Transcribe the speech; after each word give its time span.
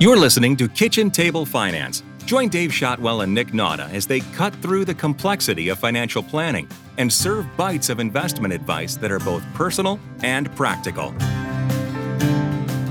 You're 0.00 0.16
listening 0.16 0.56
to 0.58 0.68
Kitchen 0.68 1.10
Table 1.10 1.44
Finance. 1.44 2.04
Join 2.24 2.50
Dave 2.50 2.72
Shotwell 2.72 3.22
and 3.22 3.34
Nick 3.34 3.48
Nauta 3.48 3.92
as 3.92 4.06
they 4.06 4.20
cut 4.20 4.54
through 4.62 4.84
the 4.84 4.94
complexity 4.94 5.70
of 5.70 5.80
financial 5.80 6.22
planning 6.22 6.68
and 6.98 7.12
serve 7.12 7.48
bites 7.56 7.88
of 7.88 7.98
investment 7.98 8.54
advice 8.54 8.94
that 8.94 9.10
are 9.10 9.18
both 9.18 9.42
personal 9.54 9.98
and 10.22 10.54
practical. 10.54 11.10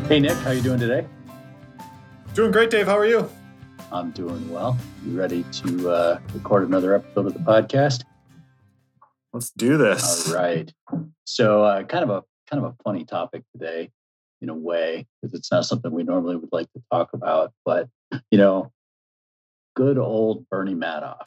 Hey 0.09 0.19
Nick, 0.19 0.33
how 0.33 0.49
are 0.49 0.53
you 0.53 0.61
doing 0.61 0.81
today? 0.81 1.07
Doing 2.33 2.51
great, 2.51 2.71
Dave. 2.71 2.87
How 2.87 2.97
are 2.97 3.07
you? 3.07 3.29
I'm 3.89 4.11
doing 4.11 4.49
well. 4.51 4.77
You 5.05 5.17
ready 5.17 5.43
to 5.43 5.89
uh, 5.89 6.19
record 6.33 6.67
another 6.67 6.93
episode 6.93 7.27
of 7.27 7.33
the 7.33 7.39
podcast? 7.39 8.03
Let's 9.31 9.51
do 9.51 9.77
this. 9.77 10.27
All 10.27 10.35
right. 10.35 10.69
So, 11.23 11.63
uh, 11.63 11.83
kind 11.83 12.03
of 12.03 12.09
a 12.09 12.23
kind 12.51 12.65
of 12.65 12.73
a 12.73 12.83
funny 12.83 13.05
topic 13.05 13.43
today 13.53 13.91
in 14.41 14.49
a 14.49 14.53
way, 14.55 15.05
because 15.21 15.37
it's 15.37 15.51
not 15.51 15.65
something 15.65 15.91
we 15.91 16.03
normally 16.03 16.35
would 16.35 16.51
like 16.51 16.71
to 16.73 16.81
talk 16.91 17.09
about. 17.13 17.51
But, 17.65 17.89
you 18.31 18.37
know, 18.37 18.71
good 19.75 19.97
old 19.97 20.47
Bernie 20.49 20.75
Madoff. 20.75 21.25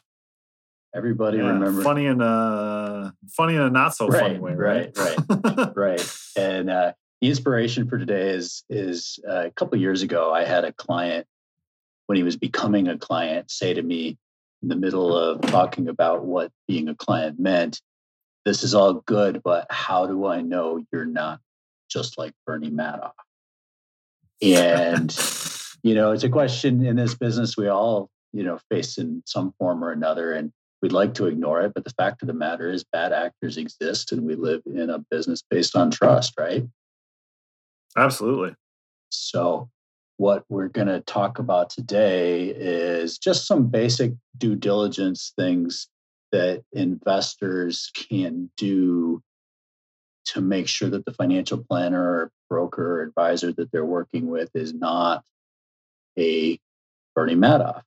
Everybody 0.93 1.37
Yeah, 1.37 1.47
remembers. 1.47 1.83
funny 1.85 2.05
in 2.05 2.19
a 2.21 3.13
funny 3.29 3.55
in 3.55 3.61
a 3.61 3.69
not 3.69 3.95
so 3.95 4.11
funny 4.11 4.39
way, 4.39 4.53
right? 4.55 4.91
right, 4.97 5.17
right, 5.29 5.71
right. 5.75 6.17
And 6.35 6.69
uh, 6.69 6.91
the 7.21 7.29
inspiration 7.29 7.87
for 7.87 7.97
today 7.97 8.31
is 8.31 8.63
is 8.69 9.17
uh, 9.27 9.45
a 9.45 9.51
couple 9.51 9.77
years 9.79 10.01
ago. 10.01 10.33
I 10.33 10.43
had 10.43 10.65
a 10.65 10.73
client 10.73 11.25
when 12.07 12.17
he 12.17 12.23
was 12.23 12.35
becoming 12.35 12.89
a 12.89 12.97
client 12.97 13.49
say 13.49 13.73
to 13.73 13.81
me 13.81 14.17
in 14.61 14.67
the 14.67 14.75
middle 14.75 15.15
of 15.17 15.39
talking 15.43 15.87
about 15.87 16.25
what 16.25 16.51
being 16.67 16.89
a 16.89 16.95
client 16.95 17.39
meant. 17.39 17.81
This 18.43 18.63
is 18.63 18.75
all 18.75 18.95
good, 18.95 19.41
but 19.43 19.67
how 19.69 20.07
do 20.07 20.25
I 20.25 20.41
know 20.41 20.83
you're 20.91 21.05
not 21.05 21.39
just 21.91 22.17
like 22.17 22.33
Bernie 22.45 22.71
Madoff? 22.71 23.11
And 24.41 25.15
you 25.83 25.95
know, 25.95 26.11
it's 26.11 26.23
a 26.23 26.29
question 26.29 26.85
in 26.85 26.95
this 26.95 27.15
business 27.15 27.57
we 27.57 27.67
all 27.67 28.09
you 28.33 28.43
know 28.43 28.59
face 28.69 28.97
in 28.97 29.21
some 29.25 29.53
form 29.59 29.83
or 29.83 29.91
another, 29.91 30.33
and 30.33 30.51
we'd 30.81 30.91
like 30.91 31.13
to 31.15 31.27
ignore 31.27 31.61
it. 31.61 31.73
But 31.73 31.83
the 31.83 31.93
fact 31.97 32.21
of 32.21 32.27
the 32.27 32.33
matter 32.33 32.69
is, 32.69 32.83
bad 32.83 33.13
actors 33.13 33.57
exist, 33.57 34.11
and 34.11 34.23
we 34.23 34.35
live 34.35 34.61
in 34.65 34.89
a 34.89 34.99
business 35.11 35.43
based 35.49 35.75
on 35.75 35.91
trust, 35.91 36.33
right? 36.39 36.65
Absolutely. 37.97 38.55
So, 39.09 39.69
what 40.17 40.45
we're 40.49 40.69
going 40.69 40.87
to 40.87 41.01
talk 41.01 41.39
about 41.39 41.69
today 41.69 42.47
is 42.47 43.17
just 43.17 43.47
some 43.47 43.67
basic 43.67 44.13
due 44.37 44.55
diligence 44.55 45.33
things 45.37 45.87
that 46.31 46.63
investors 46.71 47.91
can 47.93 48.49
do 48.55 49.21
to 50.25 50.41
make 50.41 50.67
sure 50.67 50.89
that 50.89 51.05
the 51.05 51.13
financial 51.13 51.63
planner 51.63 52.01
or 52.01 52.31
broker 52.49 52.99
or 52.99 53.01
advisor 53.01 53.51
that 53.53 53.71
they're 53.71 53.85
working 53.85 54.27
with 54.27 54.49
is 54.53 54.73
not 54.73 55.23
a 56.17 56.59
Bernie 57.15 57.35
Madoff. 57.35 57.81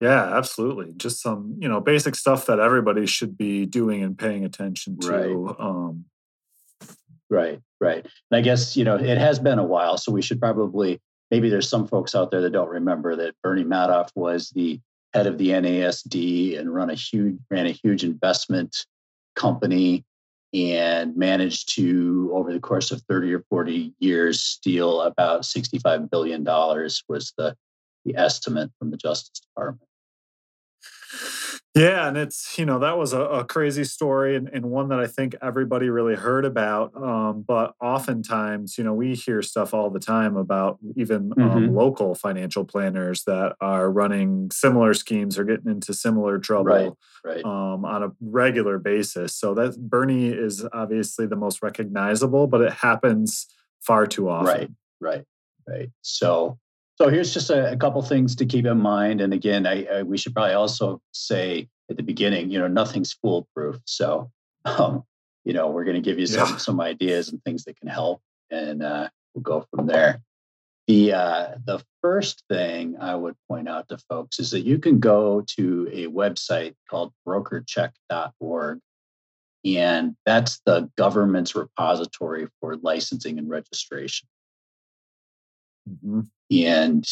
Yeah, 0.00 0.36
absolutely. 0.36 0.92
Just 0.96 1.22
some, 1.22 1.56
you 1.60 1.68
know, 1.68 1.80
basic 1.80 2.16
stuff 2.16 2.46
that 2.46 2.58
everybody 2.58 3.06
should 3.06 3.38
be 3.38 3.66
doing 3.66 4.02
and 4.02 4.18
paying 4.18 4.44
attention 4.44 4.98
to. 5.00 5.08
Right. 5.08 5.56
Um, 5.60 6.06
Right, 7.32 7.60
right. 7.80 8.04
And 8.04 8.38
I 8.38 8.42
guess, 8.42 8.76
you 8.76 8.84
know, 8.84 8.96
it 8.96 9.16
has 9.16 9.38
been 9.38 9.58
a 9.58 9.64
while, 9.64 9.96
so 9.96 10.12
we 10.12 10.20
should 10.20 10.38
probably 10.38 11.00
maybe 11.30 11.48
there's 11.48 11.68
some 11.68 11.88
folks 11.88 12.14
out 12.14 12.30
there 12.30 12.42
that 12.42 12.52
don't 12.52 12.68
remember 12.68 13.16
that 13.16 13.34
Bernie 13.42 13.64
Madoff 13.64 14.10
was 14.14 14.50
the 14.50 14.78
head 15.14 15.26
of 15.26 15.38
the 15.38 15.48
NASD 15.48 16.58
and 16.58 16.72
run 16.72 16.90
a 16.90 16.94
huge 16.94 17.38
ran 17.50 17.66
a 17.66 17.70
huge 17.70 18.04
investment 18.04 18.84
company 19.34 20.04
and 20.54 21.16
managed 21.16 21.74
to 21.76 22.30
over 22.34 22.52
the 22.52 22.60
course 22.60 22.90
of 22.90 23.00
30 23.08 23.32
or 23.34 23.44
40 23.48 23.94
years 23.98 24.42
steal 24.42 25.02
about 25.02 25.44
65 25.44 26.10
billion 26.10 26.44
dollars 26.44 27.02
was 27.08 27.32
the 27.36 27.56
the 28.04 28.16
estimate 28.16 28.70
from 28.78 28.90
the 28.90 28.96
Justice 28.96 29.40
Department. 29.40 29.88
Yeah, 31.74 32.06
and 32.06 32.18
it's, 32.18 32.58
you 32.58 32.66
know, 32.66 32.78
that 32.80 32.98
was 32.98 33.14
a, 33.14 33.20
a 33.20 33.44
crazy 33.44 33.84
story 33.84 34.36
and, 34.36 34.46
and 34.50 34.66
one 34.66 34.88
that 34.88 35.00
I 35.00 35.06
think 35.06 35.34
everybody 35.40 35.88
really 35.88 36.14
heard 36.14 36.44
about. 36.44 36.94
Um, 36.94 37.42
but 37.48 37.74
oftentimes, 37.80 38.76
you 38.76 38.84
know, 38.84 38.92
we 38.92 39.14
hear 39.14 39.40
stuff 39.40 39.72
all 39.72 39.88
the 39.88 39.98
time 39.98 40.36
about 40.36 40.78
even 40.96 41.32
um, 41.40 41.68
Mhm. 41.68 41.74
local 41.74 42.14
financial 42.14 42.64
planners 42.66 43.24
that 43.24 43.56
are 43.62 43.90
running 43.90 44.50
similar 44.52 44.92
schemes 44.92 45.38
or 45.38 45.44
getting 45.44 45.70
into 45.70 45.94
similar 45.94 46.38
trouble. 46.38 46.98
Right, 47.24 47.36
right. 47.36 47.44
um, 47.44 47.84
on 47.86 48.02
a 48.02 48.10
regular 48.20 48.78
basis. 48.78 49.34
So 49.34 49.54
that 49.54 49.78
Bernie 49.80 50.28
is 50.28 50.66
obviously 50.74 51.26
the 51.26 51.36
most 51.36 51.62
recognizable, 51.62 52.46
but 52.48 52.60
it 52.60 52.72
happens 52.72 53.46
far 53.80 54.06
too 54.06 54.28
often. 54.28 54.46
Right, 54.46 54.70
right, 55.00 55.24
right. 55.66 55.90
So, 56.02 56.58
so 56.96 57.08
here's 57.08 57.32
just 57.32 57.50
a, 57.50 57.72
a 57.72 57.76
couple 57.76 58.02
things 58.02 58.36
to 58.36 58.46
keep 58.46 58.66
in 58.66 58.78
mind. 58.78 59.20
And 59.20 59.32
again, 59.32 59.66
I, 59.66 59.84
I 59.86 60.02
we 60.02 60.18
should 60.18 60.34
probably 60.34 60.54
also 60.54 61.00
say 61.12 61.68
at 61.90 61.96
the 61.96 62.02
beginning, 62.02 62.50
you 62.50 62.58
know, 62.58 62.68
nothing's 62.68 63.12
foolproof. 63.12 63.78
So, 63.86 64.30
um, 64.64 65.04
you 65.44 65.52
know, 65.52 65.70
we're 65.70 65.84
going 65.84 66.00
to 66.02 66.02
give 66.02 66.18
you 66.18 66.26
some 66.26 66.48
Yeah. 66.50 66.56
some 66.56 66.80
ideas 66.80 67.30
and 67.30 67.42
things 67.44 67.64
that 67.64 67.78
can 67.78 67.88
help, 67.88 68.20
and 68.50 68.82
uh, 68.82 69.08
we'll 69.34 69.42
go 69.42 69.66
from 69.74 69.86
there. 69.86 70.22
The 70.86 71.12
uh, 71.12 71.48
the 71.64 71.82
first 72.02 72.44
thing 72.48 72.96
I 73.00 73.14
would 73.14 73.36
point 73.48 73.68
out 73.68 73.88
to 73.88 73.98
folks 73.98 74.38
is 74.38 74.50
that 74.50 74.60
you 74.60 74.78
can 74.78 74.98
go 74.98 75.44
to 75.56 75.88
a 75.92 76.06
website 76.08 76.74
called 76.90 77.12
brokercheck.org, 77.26 78.80
and 79.64 80.16
that's 80.26 80.60
the 80.66 80.90
government's 80.96 81.54
repository 81.54 82.48
for 82.60 82.76
licensing 82.76 83.38
and 83.38 83.48
registration 83.48 84.28
Mhm. 85.88 86.28
and 86.50 87.04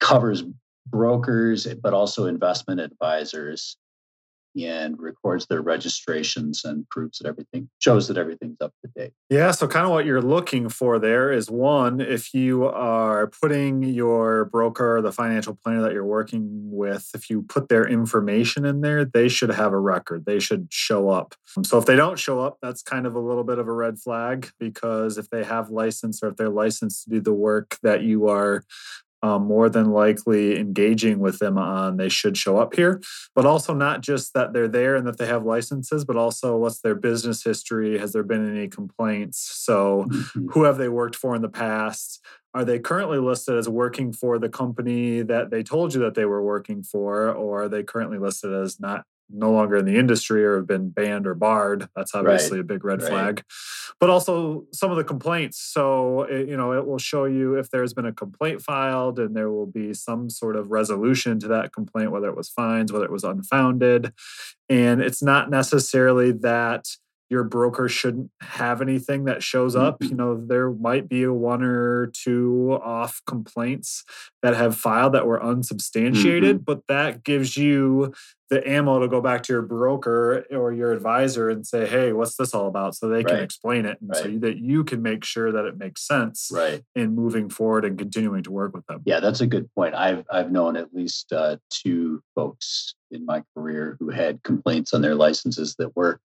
covers 0.00 0.44
brokers, 0.86 1.66
but 1.82 1.94
also 1.94 2.26
investment 2.26 2.80
advisors 2.80 3.76
and 4.56 4.98
records 4.98 5.46
their 5.46 5.62
registrations 5.62 6.64
and 6.64 6.88
proves 6.88 7.18
that 7.18 7.28
everything 7.28 7.68
shows 7.78 8.08
that 8.08 8.16
everything's 8.16 8.60
up 8.60 8.72
to 8.82 8.90
date. 8.94 9.12
Yeah. 9.28 9.50
So, 9.50 9.66
kind 9.66 9.84
of 9.84 9.90
what 9.90 10.06
you're 10.06 10.22
looking 10.22 10.68
for 10.68 10.98
there 10.98 11.32
is 11.32 11.50
one, 11.50 12.00
if 12.00 12.32
you 12.32 12.66
are 12.66 13.28
putting 13.42 13.82
your 13.82 14.46
broker, 14.46 15.00
the 15.02 15.12
financial 15.12 15.58
planner 15.62 15.82
that 15.82 15.92
you're 15.92 16.04
working 16.04 16.70
with, 16.70 17.10
if 17.14 17.28
you 17.28 17.42
put 17.42 17.68
their 17.68 17.86
information 17.86 18.64
in 18.64 18.80
there, 18.80 19.04
they 19.04 19.28
should 19.28 19.50
have 19.50 19.72
a 19.72 19.78
record. 19.78 20.24
They 20.26 20.38
should 20.38 20.68
show 20.70 21.10
up. 21.10 21.34
Um, 21.56 21.64
so, 21.64 21.78
if 21.78 21.86
they 21.86 21.96
don't 21.96 22.18
show 22.18 22.40
up, 22.40 22.58
that's 22.62 22.82
kind 22.82 23.06
of 23.06 23.14
a 23.14 23.20
little 23.20 23.44
bit 23.44 23.58
of 23.58 23.66
a 23.66 23.72
red 23.72 23.98
flag 23.98 24.50
because 24.60 25.18
if 25.18 25.30
they 25.30 25.44
have 25.44 25.70
license 25.70 26.22
or 26.22 26.28
if 26.28 26.36
they're 26.36 26.48
licensed 26.48 27.04
to 27.04 27.10
do 27.10 27.20
the 27.20 27.32
work 27.32 27.78
that 27.82 28.02
you 28.02 28.28
are 28.28 28.64
um, 29.24 29.46
more 29.46 29.70
than 29.70 29.90
likely 29.90 30.60
engaging 30.60 31.18
with 31.18 31.38
them 31.38 31.56
on, 31.56 31.96
they 31.96 32.10
should 32.10 32.36
show 32.36 32.58
up 32.58 32.74
here. 32.74 33.00
But 33.34 33.46
also, 33.46 33.72
not 33.72 34.02
just 34.02 34.34
that 34.34 34.52
they're 34.52 34.68
there 34.68 34.96
and 34.96 35.06
that 35.06 35.16
they 35.16 35.24
have 35.26 35.46
licenses, 35.46 36.04
but 36.04 36.16
also 36.16 36.58
what's 36.58 36.80
their 36.80 36.94
business 36.94 37.42
history? 37.42 37.96
Has 37.96 38.12
there 38.12 38.22
been 38.22 38.46
any 38.54 38.68
complaints? 38.68 39.38
So, 39.38 40.06
who 40.50 40.64
have 40.64 40.76
they 40.76 40.90
worked 40.90 41.16
for 41.16 41.34
in 41.34 41.40
the 41.40 41.48
past? 41.48 42.22
Are 42.52 42.66
they 42.66 42.78
currently 42.78 43.18
listed 43.18 43.56
as 43.56 43.66
working 43.66 44.12
for 44.12 44.38
the 44.38 44.50
company 44.50 45.22
that 45.22 45.50
they 45.50 45.62
told 45.62 45.94
you 45.94 46.00
that 46.02 46.14
they 46.14 46.26
were 46.26 46.42
working 46.42 46.82
for, 46.82 47.30
or 47.30 47.62
are 47.62 47.68
they 47.68 47.82
currently 47.82 48.18
listed 48.18 48.52
as 48.52 48.78
not 48.78 49.06
no 49.30 49.50
longer 49.50 49.76
in 49.76 49.84
the 49.84 49.96
industry 49.96 50.44
or 50.44 50.56
have 50.56 50.66
been 50.66 50.90
banned 50.90 51.26
or 51.26 51.34
barred? 51.34 51.88
That's 51.96 52.14
obviously 52.14 52.60
a 52.60 52.64
big 52.64 52.84
red 52.84 53.02
right. 53.02 53.10
flag. 53.10 53.42
But 54.00 54.10
also 54.10 54.64
some 54.72 54.90
of 54.90 54.96
the 54.96 55.04
complaints. 55.04 55.60
So 55.60 56.22
it, 56.22 56.48
you 56.48 56.56
know 56.56 56.72
it 56.72 56.86
will 56.86 56.98
show 56.98 57.24
you 57.24 57.54
if 57.54 57.70
there's 57.70 57.94
been 57.94 58.06
a 58.06 58.12
complaint 58.12 58.62
filed, 58.62 59.18
and 59.18 59.36
there 59.36 59.50
will 59.50 59.66
be 59.66 59.94
some 59.94 60.30
sort 60.30 60.56
of 60.56 60.70
resolution 60.70 61.38
to 61.40 61.48
that 61.48 61.72
complaint, 61.72 62.10
whether 62.10 62.28
it 62.28 62.36
was 62.36 62.48
fines, 62.48 62.92
whether 62.92 63.04
it 63.04 63.12
was 63.12 63.24
unfounded, 63.24 64.12
and 64.68 65.00
it's 65.00 65.22
not 65.22 65.50
necessarily 65.50 66.32
that 66.32 66.88
your 67.34 67.42
broker 67.42 67.88
shouldn't 67.88 68.30
have 68.40 68.80
anything 68.80 69.24
that 69.24 69.42
shows 69.42 69.74
up. 69.74 69.96
You 70.04 70.14
know, 70.14 70.40
there 70.46 70.70
might 70.70 71.08
be 71.08 71.24
a 71.24 71.32
one 71.32 71.64
or 71.64 72.06
two 72.14 72.78
off 72.80 73.20
complaints 73.26 74.04
that 74.40 74.54
have 74.54 74.76
filed 74.76 75.14
that 75.14 75.26
were 75.26 75.42
unsubstantiated, 75.42 76.64
but 76.64 76.82
that 76.86 77.24
gives 77.24 77.56
you 77.56 78.14
the 78.50 78.68
ammo 78.68 79.00
to 79.00 79.08
go 79.08 79.20
back 79.20 79.42
to 79.42 79.52
your 79.52 79.62
broker 79.62 80.44
or 80.52 80.72
your 80.72 80.92
advisor 80.92 81.50
and 81.50 81.66
say, 81.66 81.86
"Hey, 81.86 82.12
what's 82.12 82.36
this 82.36 82.54
all 82.54 82.68
about?" 82.68 82.94
So 82.94 83.08
they 83.08 83.24
can 83.24 83.40
explain 83.40 83.84
it, 83.84 83.98
and 84.00 84.14
so 84.14 84.28
that 84.46 84.58
you 84.58 84.84
can 84.84 85.02
make 85.02 85.24
sure 85.24 85.50
that 85.50 85.64
it 85.64 85.76
makes 85.76 86.06
sense 86.06 86.50
Right. 86.54 86.84
in 86.94 87.16
moving 87.16 87.48
forward 87.48 87.84
and 87.84 87.98
continuing 87.98 88.44
to 88.44 88.52
work 88.52 88.72
with 88.76 88.86
them. 88.86 89.02
Yeah, 89.06 89.18
that's 89.18 89.40
a 89.40 89.46
good 89.48 89.68
point. 89.74 89.96
I've 89.96 90.24
I've 90.30 90.52
known 90.52 90.76
at 90.76 90.94
least 90.94 91.32
uh, 91.32 91.56
two 91.70 92.22
folks 92.36 92.94
in 93.10 93.24
my 93.26 93.42
career 93.56 93.96
who 93.98 94.10
had 94.10 94.42
complaints 94.44 94.94
on 94.94 95.00
their 95.02 95.16
licenses 95.16 95.74
that 95.80 95.96
were 95.96 96.20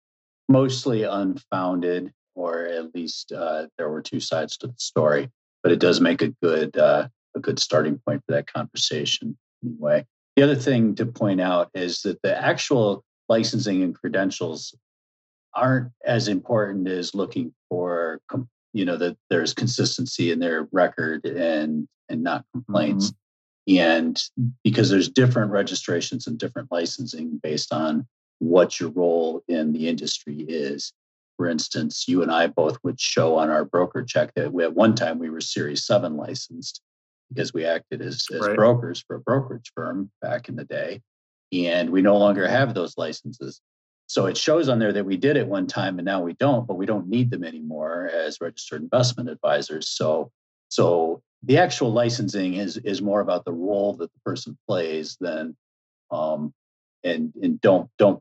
mostly 0.49 1.03
unfounded, 1.03 2.11
or 2.35 2.65
at 2.65 2.93
least 2.93 3.31
uh, 3.31 3.67
there 3.77 3.89
were 3.89 4.01
two 4.01 4.19
sides 4.19 4.57
to 4.57 4.67
the 4.67 4.73
story. 4.77 5.29
But 5.63 5.71
it 5.71 5.79
does 5.79 6.01
make 6.01 6.21
a 6.21 6.33
good 6.43 6.75
uh, 6.75 7.07
a 7.35 7.39
good 7.39 7.59
starting 7.59 7.99
point 8.05 8.23
for 8.25 8.33
that 8.33 8.51
conversation. 8.51 9.37
Anyway, 9.63 10.05
the 10.35 10.43
other 10.43 10.55
thing 10.55 10.95
to 10.95 11.05
point 11.05 11.39
out 11.39 11.69
is 11.73 12.01
that 12.01 12.21
the 12.21 12.35
actual 12.35 13.03
licensing 13.27 13.83
and 13.83 13.95
credentials 13.95 14.75
aren't 15.53 15.91
as 16.05 16.27
important 16.27 16.87
as 16.87 17.15
looking 17.15 17.53
for 17.69 18.21
you 18.73 18.85
know 18.85 18.97
that 18.97 19.17
there's 19.29 19.53
consistency 19.53 20.31
in 20.31 20.39
their 20.39 20.67
record 20.71 21.25
and 21.25 21.87
and 22.07 22.23
not 22.23 22.45
complaints 22.53 23.11
mm-hmm. 23.67 23.79
and 23.79 24.21
because 24.63 24.89
there's 24.89 25.09
different 25.09 25.51
registrations 25.51 26.27
and 26.27 26.37
different 26.37 26.71
licensing 26.71 27.39
based 27.41 27.73
on 27.73 28.07
what 28.39 28.79
your 28.79 28.89
role 28.89 29.43
in 29.47 29.73
the 29.73 29.87
industry 29.87 30.41
is 30.41 30.93
for 31.37 31.47
instance 31.47 32.07
you 32.07 32.21
and 32.21 32.31
i 32.31 32.47
both 32.47 32.77
would 32.83 32.99
show 32.99 33.37
on 33.37 33.49
our 33.49 33.65
broker 33.65 34.03
check 34.03 34.33
that 34.35 34.51
we, 34.51 34.63
at 34.63 34.73
one 34.73 34.95
time 34.95 35.19
we 35.19 35.29
were 35.29 35.41
series 35.41 35.85
7 35.85 36.15
licensed 36.15 36.81
because 37.29 37.53
we 37.53 37.65
acted 37.65 38.01
as, 38.01 38.25
as 38.33 38.41
right. 38.41 38.55
brokers 38.55 39.03
for 39.05 39.15
a 39.15 39.19
brokerage 39.19 39.71
firm 39.75 40.09
back 40.21 40.49
in 40.49 40.55
the 40.55 40.65
day 40.65 41.01
and 41.51 41.89
we 41.89 42.01
no 42.01 42.17
longer 42.17 42.47
have 42.47 42.73
those 42.73 42.97
licenses 42.97 43.61
so 44.09 44.25
it 44.25 44.37
shows 44.37 44.69
on 44.69 44.79
there 44.79 44.91
that 44.91 45.05
we 45.05 45.17
did 45.17 45.37
it 45.37 45.47
one 45.47 45.67
time 45.67 45.99
and 45.99 46.05
now 46.05 46.23
we 46.23 46.33
don't, 46.33 46.65
but 46.65 46.77
we 46.77 46.87
don't 46.87 47.07
need 47.07 47.29
them 47.29 47.43
anymore 47.43 48.09
as 48.11 48.41
registered 48.41 48.81
investment 48.81 49.29
advisors. 49.29 49.87
So 49.87 50.31
so 50.67 51.21
the 51.43 51.59
actual 51.59 51.93
licensing 51.93 52.55
is 52.55 52.77
is 52.77 53.03
more 53.03 53.21
about 53.21 53.45
the 53.45 53.53
role 53.53 53.93
that 53.97 54.11
the 54.11 54.19
person 54.25 54.57
plays 54.67 55.15
than 55.21 55.55
um 56.09 56.55
and 57.03 57.31
and 57.41 57.61
don't 57.61 57.87
don't 57.99 58.19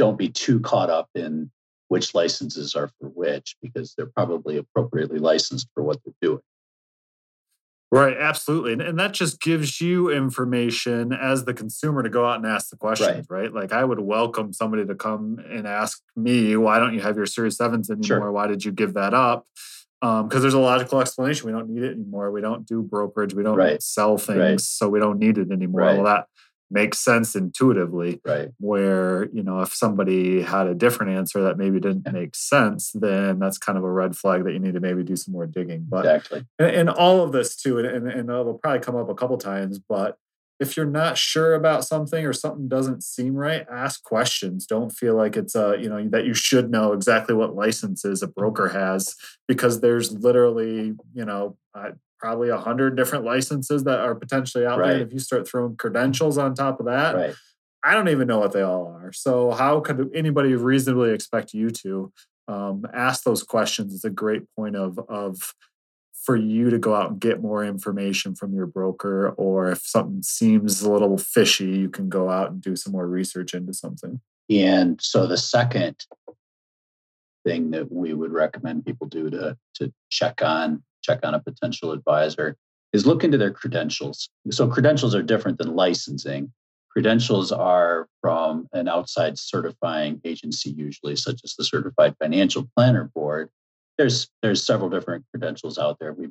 don't 0.00 0.16
be 0.16 0.30
too 0.30 0.58
caught 0.60 0.88
up 0.88 1.10
in 1.14 1.50
which 1.88 2.14
licenses 2.14 2.74
are 2.74 2.88
for 2.98 3.08
which 3.10 3.54
because 3.60 3.92
they're 3.94 4.06
probably 4.06 4.56
appropriately 4.56 5.18
licensed 5.18 5.68
for 5.74 5.82
what 5.82 5.98
they're 6.02 6.14
doing. 6.22 6.40
Right, 7.92 8.16
absolutely. 8.16 8.72
And, 8.72 8.80
and 8.80 8.98
that 8.98 9.12
just 9.12 9.42
gives 9.42 9.78
you 9.78 10.08
information 10.08 11.12
as 11.12 11.44
the 11.44 11.52
consumer 11.52 12.02
to 12.02 12.08
go 12.08 12.24
out 12.24 12.36
and 12.36 12.46
ask 12.46 12.70
the 12.70 12.78
questions, 12.78 13.26
right? 13.28 13.42
right? 13.42 13.52
Like 13.52 13.72
I 13.72 13.84
would 13.84 14.00
welcome 14.00 14.54
somebody 14.54 14.86
to 14.86 14.94
come 14.94 15.38
and 15.46 15.66
ask 15.66 16.00
me, 16.16 16.56
why 16.56 16.78
don't 16.78 16.94
you 16.94 17.00
have 17.00 17.16
your 17.16 17.26
Series 17.26 17.58
7s 17.58 17.90
anymore? 17.90 18.04
Sure. 18.04 18.32
Why 18.32 18.46
did 18.46 18.64
you 18.64 18.72
give 18.72 18.94
that 18.94 19.12
up? 19.12 19.44
Because 20.00 20.22
um, 20.22 20.40
there's 20.40 20.54
a 20.54 20.58
logical 20.58 21.02
explanation. 21.02 21.44
We 21.44 21.52
don't 21.52 21.68
need 21.68 21.82
it 21.82 21.92
anymore. 21.92 22.30
We 22.30 22.40
don't 22.40 22.64
do 22.64 22.80
brokerage. 22.80 23.34
We 23.34 23.42
don't 23.42 23.58
right. 23.58 23.82
sell 23.82 24.16
things. 24.16 24.38
Right. 24.38 24.60
So 24.60 24.88
we 24.88 24.98
don't 24.98 25.18
need 25.18 25.36
it 25.36 25.50
anymore. 25.50 25.82
Well, 25.82 26.04
that 26.04 26.26
makes 26.70 26.98
sense 26.98 27.34
intuitively. 27.34 28.20
Right. 28.24 28.50
Where, 28.58 29.28
you 29.32 29.42
know, 29.42 29.60
if 29.60 29.74
somebody 29.74 30.42
had 30.42 30.66
a 30.66 30.74
different 30.74 31.12
answer 31.12 31.42
that 31.42 31.58
maybe 31.58 31.80
didn't 31.80 32.04
yeah. 32.06 32.12
make 32.12 32.34
sense, 32.34 32.92
then 32.94 33.38
that's 33.38 33.58
kind 33.58 33.76
of 33.76 33.84
a 33.84 33.90
red 33.90 34.16
flag 34.16 34.44
that 34.44 34.52
you 34.52 34.58
need 34.58 34.74
to 34.74 34.80
maybe 34.80 35.02
do 35.02 35.16
some 35.16 35.32
more 35.32 35.46
digging. 35.46 35.86
But 35.88 36.04
exactly. 36.04 36.46
And, 36.58 36.70
and 36.70 36.90
all 36.90 37.22
of 37.22 37.32
this 37.32 37.56
too, 37.56 37.78
and, 37.78 37.86
and, 37.86 38.08
and 38.08 38.30
it'll 38.30 38.58
probably 38.58 38.80
come 38.80 38.96
up 38.96 39.08
a 39.08 39.14
couple 39.14 39.36
times, 39.38 39.78
but 39.78 40.18
if 40.60 40.76
you're 40.76 40.84
not 40.84 41.16
sure 41.16 41.54
about 41.54 41.86
something 41.86 42.26
or 42.26 42.34
something 42.34 42.68
doesn't 42.68 43.02
seem 43.02 43.34
right, 43.34 43.66
ask 43.72 44.02
questions. 44.04 44.66
Don't 44.66 44.90
feel 44.90 45.16
like 45.16 45.34
it's 45.34 45.54
a, 45.54 45.76
you 45.80 45.88
know, 45.88 46.06
that 46.10 46.26
you 46.26 46.34
should 46.34 46.70
know 46.70 46.92
exactly 46.92 47.34
what 47.34 47.54
licenses 47.54 48.22
a 48.22 48.26
broker 48.26 48.68
has 48.68 49.16
because 49.48 49.80
there's 49.80 50.12
literally, 50.12 50.94
you 51.14 51.24
know, 51.24 51.56
uh, 51.74 51.92
probably 52.20 52.50
a 52.50 52.58
hundred 52.58 52.96
different 52.96 53.24
licenses 53.24 53.84
that 53.84 54.00
are 54.00 54.14
potentially 54.14 54.66
out 54.66 54.78
right. 54.78 54.94
there. 54.94 55.00
If 55.02 55.12
you 55.12 55.18
start 55.18 55.48
throwing 55.48 55.76
credentials 55.76 56.38
on 56.38 56.54
top 56.54 56.78
of 56.78 56.86
that, 56.86 57.14
right. 57.14 57.34
I 57.82 57.94
don't 57.94 58.08
even 58.08 58.28
know 58.28 58.38
what 58.38 58.52
they 58.52 58.62
all 58.62 58.86
are. 58.86 59.12
So 59.12 59.52
how 59.52 59.80
could 59.80 60.10
anybody 60.14 60.54
reasonably 60.54 61.12
expect 61.12 61.54
you 61.54 61.70
to 61.70 62.12
um, 62.46 62.84
ask 62.92 63.24
those 63.24 63.42
questions? 63.42 63.94
It's 63.94 64.04
a 64.04 64.10
great 64.10 64.42
point 64.54 64.76
of 64.76 64.98
of 65.08 65.54
for 66.12 66.36
you 66.36 66.68
to 66.68 66.78
go 66.78 66.94
out 66.94 67.10
and 67.10 67.20
get 67.20 67.40
more 67.40 67.64
information 67.64 68.34
from 68.34 68.52
your 68.52 68.66
broker, 68.66 69.30
or 69.30 69.70
if 69.70 69.86
something 69.86 70.22
seems 70.22 70.82
a 70.82 70.92
little 70.92 71.16
fishy, 71.16 71.70
you 71.70 71.88
can 71.88 72.10
go 72.10 72.28
out 72.28 72.50
and 72.50 72.60
do 72.60 72.76
some 72.76 72.92
more 72.92 73.06
research 73.06 73.54
into 73.54 73.72
something. 73.72 74.20
And 74.50 75.00
so 75.00 75.26
the 75.26 75.38
second 75.38 75.96
thing 77.44 77.70
that 77.70 77.90
we 77.90 78.12
would 78.12 78.32
recommend 78.32 78.84
people 78.84 79.06
do 79.06 79.30
to 79.30 79.56
to 79.76 79.92
check 80.10 80.42
on 80.42 80.82
check 81.10 81.20
on 81.24 81.34
a 81.34 81.40
potential 81.40 81.92
advisor 81.92 82.56
is 82.92 83.06
look 83.06 83.24
into 83.24 83.38
their 83.38 83.50
credentials. 83.50 84.28
So 84.50 84.68
credentials 84.68 85.14
are 85.14 85.22
different 85.22 85.58
than 85.58 85.74
licensing. 85.74 86.52
Credentials 86.90 87.52
are 87.52 88.08
from 88.20 88.66
an 88.72 88.88
outside 88.88 89.38
certifying 89.38 90.20
agency, 90.24 90.70
usually, 90.70 91.14
such 91.14 91.40
as 91.44 91.54
the 91.56 91.64
Certified 91.64 92.16
Financial 92.20 92.68
Planner 92.76 93.10
Board. 93.14 93.48
There's 93.96 94.28
there's 94.42 94.64
several 94.64 94.90
different 94.90 95.24
credentials 95.30 95.78
out 95.78 95.98
there. 96.00 96.12
We 96.12 96.30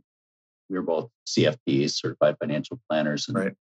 we're 0.70 0.82
both 0.82 1.10
CFPs, 1.28 1.92
certified 1.92 2.36
financial 2.40 2.80
planners. 2.90 3.28
And 3.28 3.38
right. 3.38 3.54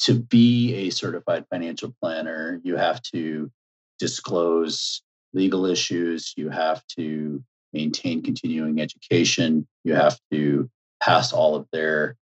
to 0.00 0.18
be 0.18 0.74
a 0.74 0.90
certified 0.90 1.44
financial 1.50 1.94
planner, 2.02 2.60
you 2.64 2.76
have 2.76 3.00
to 3.14 3.50
disclose 3.98 5.02
legal 5.32 5.66
issues, 5.66 6.34
you 6.36 6.50
have 6.50 6.84
to 6.98 7.42
maintain 7.74 8.22
continuing 8.22 8.80
education. 8.80 9.66
You 9.82 9.94
have 9.94 10.18
to 10.32 10.70
pass 11.02 11.32
all 11.32 11.56
of 11.56 11.66
their 11.72 12.16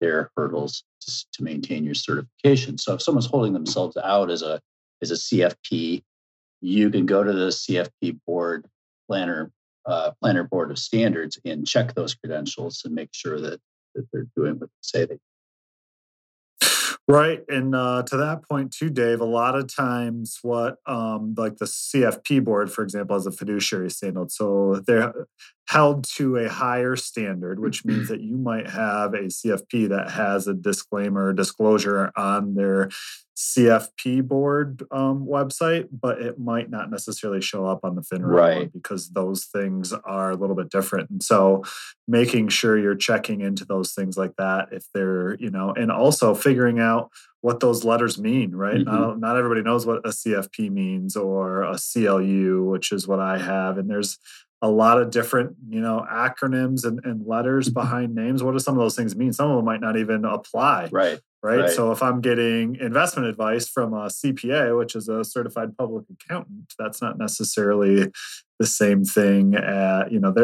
their 0.00 0.30
hurdles 0.36 0.84
to, 1.00 1.26
to 1.32 1.42
maintain 1.42 1.82
your 1.84 1.94
certification. 1.94 2.78
So 2.78 2.94
if 2.94 3.02
someone's 3.02 3.26
holding 3.26 3.52
themselves 3.52 3.96
out 3.96 4.30
as 4.30 4.42
a 4.42 4.60
as 5.02 5.10
a 5.10 5.14
CFP, 5.14 6.02
you 6.60 6.90
can 6.90 7.06
go 7.06 7.24
to 7.24 7.32
the 7.32 7.48
CFP 7.48 8.20
board 8.26 8.66
planner 9.08 9.50
uh, 9.86 10.12
planner 10.20 10.44
board 10.44 10.70
of 10.70 10.78
standards 10.78 11.38
and 11.44 11.66
check 11.66 11.94
those 11.94 12.14
credentials 12.14 12.82
and 12.84 12.94
make 12.94 13.10
sure 13.12 13.40
that 13.40 13.60
that 13.94 14.06
they're 14.12 14.26
doing 14.36 14.58
what 14.58 14.68
they 14.68 14.82
say 14.82 15.04
they 15.06 15.18
Right. 17.10 17.42
And 17.48 17.74
uh, 17.74 18.02
to 18.02 18.18
that 18.18 18.46
point, 18.46 18.70
too, 18.70 18.90
Dave, 18.90 19.22
a 19.22 19.24
lot 19.24 19.54
of 19.54 19.74
times 19.74 20.40
what 20.42 20.76
um, 20.84 21.34
like 21.38 21.56
the 21.56 21.64
CFP 21.64 22.44
board, 22.44 22.70
for 22.70 22.82
example, 22.82 23.16
has 23.16 23.24
a 23.24 23.32
fiduciary 23.32 23.90
standard. 23.90 24.30
So 24.30 24.82
they're 24.86 25.14
held 25.68 26.04
to 26.16 26.36
a 26.36 26.50
higher 26.50 26.96
standard, 26.96 27.60
which 27.60 27.82
means 27.86 28.08
that 28.08 28.20
you 28.20 28.36
might 28.36 28.68
have 28.68 29.14
a 29.14 29.24
CFP 29.24 29.88
that 29.88 30.10
has 30.10 30.46
a 30.46 30.52
disclaimer 30.52 31.32
disclosure 31.32 32.12
on 32.14 32.54
their 32.54 32.90
CFP 33.38 34.26
board 34.26 34.82
um, 34.90 35.24
website, 35.24 35.86
but 35.92 36.20
it 36.20 36.40
might 36.40 36.70
not 36.70 36.90
necessarily 36.90 37.40
show 37.40 37.66
up 37.66 37.84
on 37.84 37.94
the 37.94 38.02
FINRA 38.02 38.26
right. 38.26 38.72
because 38.72 39.10
those 39.10 39.44
things 39.44 39.92
are 39.92 40.32
a 40.32 40.34
little 40.34 40.56
bit 40.56 40.70
different. 40.70 41.08
And 41.08 41.22
so 41.22 41.62
making 42.08 42.48
sure 42.48 42.76
you're 42.76 42.96
checking 42.96 43.40
into 43.40 43.64
those 43.64 43.92
things 43.92 44.18
like 44.18 44.34
that 44.38 44.70
if 44.72 44.86
they're, 44.92 45.36
you 45.36 45.50
know, 45.50 45.72
and 45.72 45.92
also 45.92 46.34
figuring 46.34 46.80
out 46.80 47.12
what 47.40 47.60
those 47.60 47.84
letters 47.84 48.18
mean, 48.18 48.56
right? 48.56 48.78
Mm-hmm. 48.78 48.90
Not, 48.90 49.20
not 49.20 49.36
everybody 49.36 49.62
knows 49.62 49.86
what 49.86 49.98
a 49.98 50.08
CFP 50.08 50.72
means 50.72 51.14
or 51.16 51.62
a 51.62 51.78
CLU, 51.78 52.64
which 52.64 52.90
is 52.90 53.06
what 53.06 53.20
I 53.20 53.38
have. 53.38 53.78
And 53.78 53.88
there's 53.88 54.18
a 54.60 54.68
lot 54.68 55.00
of 55.00 55.10
different, 55.10 55.56
you 55.68 55.80
know, 55.80 56.04
acronyms 56.10 56.84
and, 56.84 57.00
and 57.04 57.24
letters 57.26 57.68
mm-hmm. 57.68 57.74
behind 57.74 58.14
names. 58.14 58.42
What 58.42 58.52
do 58.52 58.58
some 58.58 58.74
of 58.74 58.80
those 58.80 58.96
things 58.96 59.14
mean? 59.14 59.32
Some 59.32 59.50
of 59.50 59.56
them 59.56 59.64
might 59.64 59.80
not 59.80 59.96
even 59.96 60.24
apply. 60.24 60.88
Right. 60.90 61.20
Right? 61.40 61.60
right. 61.60 61.70
So 61.70 61.92
if 61.92 62.02
I'm 62.02 62.20
getting 62.20 62.74
investment 62.76 63.28
advice 63.28 63.68
from 63.68 63.94
a 63.94 64.06
CPA, 64.06 64.76
which 64.76 64.96
is 64.96 65.08
a 65.08 65.22
certified 65.22 65.76
public 65.78 66.04
accountant, 66.10 66.72
that's 66.76 67.00
not 67.00 67.16
necessarily 67.16 68.10
the 68.58 68.66
same 68.66 69.04
thing. 69.04 69.54
At, 69.54 70.10
you 70.10 70.18
know, 70.18 70.34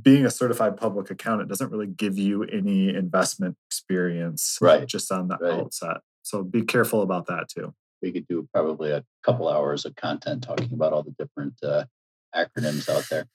being 0.00 0.24
a 0.24 0.30
certified 0.30 0.76
public 0.76 1.10
accountant 1.10 1.48
doesn't 1.48 1.72
really 1.72 1.88
give 1.88 2.16
you 2.16 2.44
any 2.44 2.94
investment 2.94 3.56
experience 3.68 4.58
right. 4.60 4.86
just 4.86 5.10
on 5.10 5.26
the 5.26 5.38
right. 5.38 5.54
outset. 5.54 5.96
So 6.22 6.44
be 6.44 6.62
careful 6.62 7.02
about 7.02 7.26
that 7.26 7.48
too. 7.48 7.74
We 8.00 8.12
could 8.12 8.28
do 8.28 8.48
probably 8.54 8.92
a 8.92 9.04
couple 9.24 9.48
hours 9.48 9.84
of 9.84 9.96
content 9.96 10.44
talking 10.44 10.72
about 10.72 10.92
all 10.92 11.02
the 11.02 11.16
different 11.18 11.54
uh, 11.64 11.86
acronyms 12.32 12.88
out 12.88 13.08
there. 13.10 13.26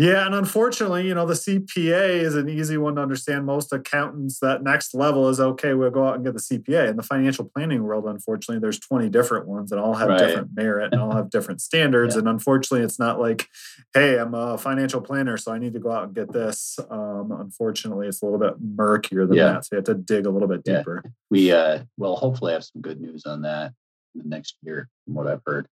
Yeah, 0.00 0.24
and 0.24 0.34
unfortunately, 0.34 1.06
you 1.06 1.14
know, 1.14 1.26
the 1.26 1.34
CPA 1.34 2.22
is 2.22 2.34
an 2.34 2.48
easy 2.48 2.78
one 2.78 2.94
to 2.94 3.02
understand. 3.02 3.44
Most 3.44 3.70
accountants, 3.70 4.40
that 4.40 4.62
next 4.62 4.94
level 4.94 5.28
is 5.28 5.38
okay, 5.38 5.74
we'll 5.74 5.90
go 5.90 6.08
out 6.08 6.14
and 6.14 6.24
get 6.24 6.32
the 6.32 6.40
CPA. 6.40 6.88
In 6.88 6.96
the 6.96 7.02
financial 7.02 7.44
planning 7.44 7.82
world, 7.82 8.06
unfortunately, 8.06 8.60
there's 8.60 8.80
20 8.80 9.10
different 9.10 9.46
ones 9.46 9.72
and 9.72 9.78
all 9.78 9.92
have 9.92 10.08
right. 10.08 10.18
different 10.18 10.54
merit 10.54 10.94
and 10.94 11.02
all 11.02 11.12
have 11.14 11.28
different 11.28 11.60
standards. 11.60 12.14
yeah. 12.14 12.20
And 12.20 12.30
unfortunately, 12.30 12.82
it's 12.82 12.98
not 12.98 13.20
like, 13.20 13.46
hey, 13.92 14.18
I'm 14.18 14.32
a 14.32 14.56
financial 14.56 15.02
planner, 15.02 15.36
so 15.36 15.52
I 15.52 15.58
need 15.58 15.74
to 15.74 15.80
go 15.80 15.92
out 15.92 16.04
and 16.04 16.14
get 16.14 16.32
this. 16.32 16.78
Um, 16.88 17.36
unfortunately, 17.38 18.08
it's 18.08 18.22
a 18.22 18.24
little 18.24 18.40
bit 18.40 18.54
murkier 18.58 19.26
than 19.26 19.36
yeah. 19.36 19.52
that. 19.52 19.66
So 19.66 19.76
you 19.76 19.76
have 19.80 19.84
to 19.84 19.94
dig 19.96 20.24
a 20.24 20.30
little 20.30 20.48
bit 20.48 20.64
deeper. 20.64 21.02
Yeah. 21.04 21.10
We 21.28 21.52
uh 21.52 21.78
will 21.98 22.16
hopefully 22.16 22.54
have 22.54 22.64
some 22.64 22.80
good 22.80 23.02
news 23.02 23.26
on 23.26 23.42
that 23.42 23.74
in 24.14 24.22
the 24.22 24.28
next 24.28 24.56
year, 24.62 24.88
from 25.04 25.12
what 25.12 25.26
I've 25.26 25.42
heard, 25.44 25.68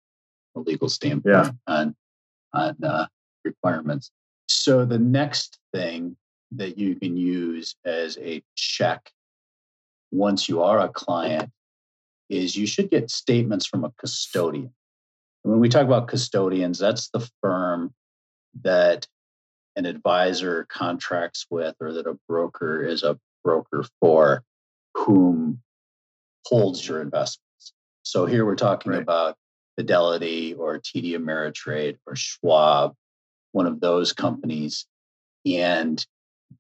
a 0.56 0.62
legal 0.62 0.90
standpoint 0.90 1.36
yeah. 1.36 1.52
on 1.68 1.96
on 2.56 2.76
uh, 2.84 3.06
requirements. 3.46 4.12
So 4.48 4.86
the 4.86 5.00
next 5.00 5.60
thing 5.74 6.18
that 6.52 6.78
you 6.78 6.96
can 6.96 7.18
use 7.18 7.76
as 7.86 8.18
a 8.18 8.44
check 8.56 9.12
once 10.12 10.48
you 10.48 10.62
are 10.62 10.80
a 10.80 10.90
client 10.90 11.50
is 12.30 12.56
you 12.56 12.66
should 12.66 12.90
get 12.90 13.12
statements 13.12 13.66
from 13.66 13.84
a 13.84 13.92
custodian. 14.00 14.74
When 15.44 15.60
we 15.60 15.70
talk 15.70 15.86
about 15.86 16.08
custodians, 16.08 16.80
that's 16.80 17.10
the 17.10 17.28
firm 17.42 17.94
that 18.64 19.08
an 19.76 19.86
advisor 19.86 20.66
contracts 20.70 21.46
with 21.50 21.76
or 21.80 21.94
that 21.94 22.08
a 22.08 22.18
broker 22.28 22.84
is 22.84 23.04
a 23.04 23.20
broker 23.44 23.86
for 24.00 24.44
whom 24.96 25.62
holds 26.46 26.88
your 26.88 27.02
investments. 27.02 27.74
So 28.04 28.26
here 28.26 28.46
we're 28.46 28.56
talking 28.56 28.94
right. 28.94 29.02
about 29.02 29.36
Fidelity 29.78 30.54
or 30.54 30.80
TD 30.80 31.12
Ameritrade 31.12 31.98
or 32.08 32.16
Schwab 32.16 32.94
one 33.56 33.66
of 33.66 33.80
those 33.80 34.14
companies. 34.14 34.86
and 35.46 36.06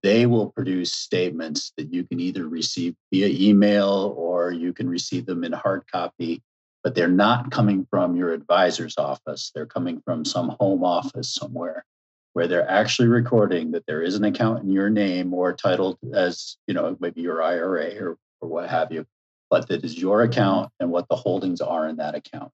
they 0.01 0.25
will 0.25 0.49
produce 0.49 0.91
statements 0.91 1.71
that 1.77 1.93
you 1.93 2.03
can 2.03 2.19
either 2.19 2.47
receive 2.47 2.95
via 3.11 3.27
email 3.27 4.13
or 4.17 4.51
you 4.51 4.73
can 4.73 4.89
receive 4.89 5.25
them 5.25 5.43
in 5.43 5.51
hard 5.51 5.83
copy 5.91 6.41
but 6.83 6.93
they're 6.93 7.07
not 7.07 7.49
coming 7.49 7.87
from 7.89 8.15
your 8.15 8.33
advisor's 8.33 8.97
office 8.97 9.51
they're 9.53 9.65
coming 9.77 10.01
from 10.05 10.25
some 10.25 10.49
home 10.59 10.83
office 10.83 11.33
somewhere 11.33 11.85
where 12.33 12.47
they're 12.47 12.69
actually 12.69 13.07
recording 13.07 13.71
that 13.71 13.85
there 13.87 14.01
is 14.01 14.15
an 14.15 14.23
account 14.25 14.63
in 14.63 14.69
your 14.71 14.89
name 14.89 15.33
or 15.33 15.53
titled 15.53 15.97
as 16.13 16.57
you 16.67 16.73
know 16.73 16.97
maybe 16.99 17.21
your 17.21 17.41
ira 17.41 17.89
or, 18.01 18.17
or 18.41 18.49
what 18.49 18.69
have 18.69 18.91
you 18.91 19.05
but 19.49 19.67
that 19.67 19.83
is 19.83 19.97
your 19.97 20.23
account 20.23 20.69
and 20.79 20.89
what 20.91 21.07
the 21.09 21.15
holdings 21.15 21.61
are 21.61 21.87
in 21.87 21.97
that 21.97 22.15
account 22.15 22.51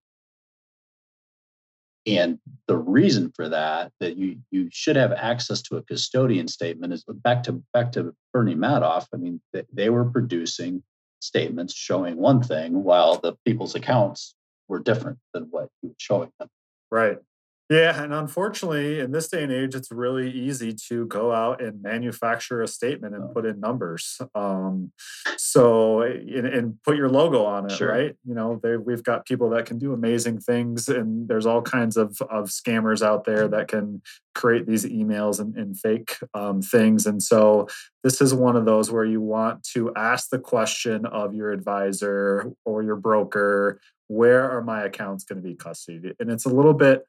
and 2.05 2.39
the 2.67 2.77
reason 2.77 3.31
for 3.35 3.49
that, 3.49 3.91
that 3.99 4.17
you 4.17 4.37
you 4.49 4.69
should 4.71 4.95
have 4.95 5.11
access 5.11 5.61
to 5.63 5.77
a 5.77 5.83
custodian 5.83 6.47
statement, 6.47 6.93
is 6.93 7.03
back 7.07 7.43
to 7.43 7.61
back 7.73 7.91
to 7.93 8.15
Bernie 8.33 8.55
Madoff. 8.55 9.07
I 9.13 9.17
mean, 9.17 9.41
they, 9.53 9.63
they 9.71 9.89
were 9.89 10.05
producing 10.05 10.83
statements 11.19 11.75
showing 11.75 12.17
one 12.17 12.41
thing, 12.41 12.83
while 12.83 13.17
the 13.17 13.35
people's 13.45 13.75
accounts 13.75 14.35
were 14.67 14.79
different 14.79 15.19
than 15.33 15.43
what 15.51 15.69
he 15.81 15.89
was 15.89 15.97
showing 15.99 16.31
them. 16.39 16.49
Right. 16.89 17.19
Yeah, 17.71 18.03
and 18.03 18.13
unfortunately, 18.13 18.99
in 18.99 19.13
this 19.13 19.29
day 19.29 19.43
and 19.43 19.51
age, 19.51 19.75
it's 19.75 19.93
really 19.93 20.29
easy 20.29 20.73
to 20.89 21.05
go 21.05 21.31
out 21.31 21.61
and 21.61 21.81
manufacture 21.81 22.61
a 22.61 22.67
statement 22.67 23.15
and 23.15 23.23
oh. 23.23 23.27
put 23.33 23.45
in 23.45 23.61
numbers. 23.61 24.19
Um, 24.35 24.91
so, 25.37 26.01
and, 26.01 26.47
and, 26.47 26.83
put 26.83 26.97
your 26.97 27.07
logo 27.07 27.45
on 27.45 27.67
it, 27.67 27.71
sure. 27.71 27.87
right? 27.87 28.13
You 28.27 28.35
know, 28.35 28.59
we've 28.85 29.03
got 29.03 29.25
people 29.25 29.49
that 29.51 29.67
can 29.67 29.77
do 29.77 29.93
amazing 29.93 30.41
things, 30.41 30.89
and 30.89 31.29
there's 31.29 31.45
all 31.45 31.61
kinds 31.61 31.95
of 31.95 32.21
of 32.23 32.49
scammers 32.49 33.01
out 33.01 33.23
there 33.23 33.47
that 33.47 33.69
can 33.69 34.01
create 34.35 34.67
these 34.67 34.83
emails 34.83 35.39
and, 35.39 35.55
and 35.55 35.79
fake 35.79 36.17
um, 36.33 36.61
things. 36.61 37.05
And 37.05 37.23
so, 37.23 37.69
this 38.03 38.19
is 38.19 38.33
one 38.33 38.57
of 38.57 38.65
those 38.65 38.91
where 38.91 39.05
you 39.05 39.21
want 39.21 39.63
to 39.75 39.93
ask 39.95 40.29
the 40.29 40.39
question 40.39 41.05
of 41.05 41.33
your 41.33 41.53
advisor 41.53 42.51
or 42.65 42.83
your 42.83 42.97
broker 42.97 43.79
where 44.09 44.51
are 44.51 44.61
my 44.61 44.83
accounts 44.83 45.23
going 45.23 45.41
to 45.41 45.47
be 45.47 45.55
custodied? 45.55 46.15
And 46.19 46.29
it's 46.29 46.43
a 46.43 46.49
little 46.49 46.73
bit 46.73 47.05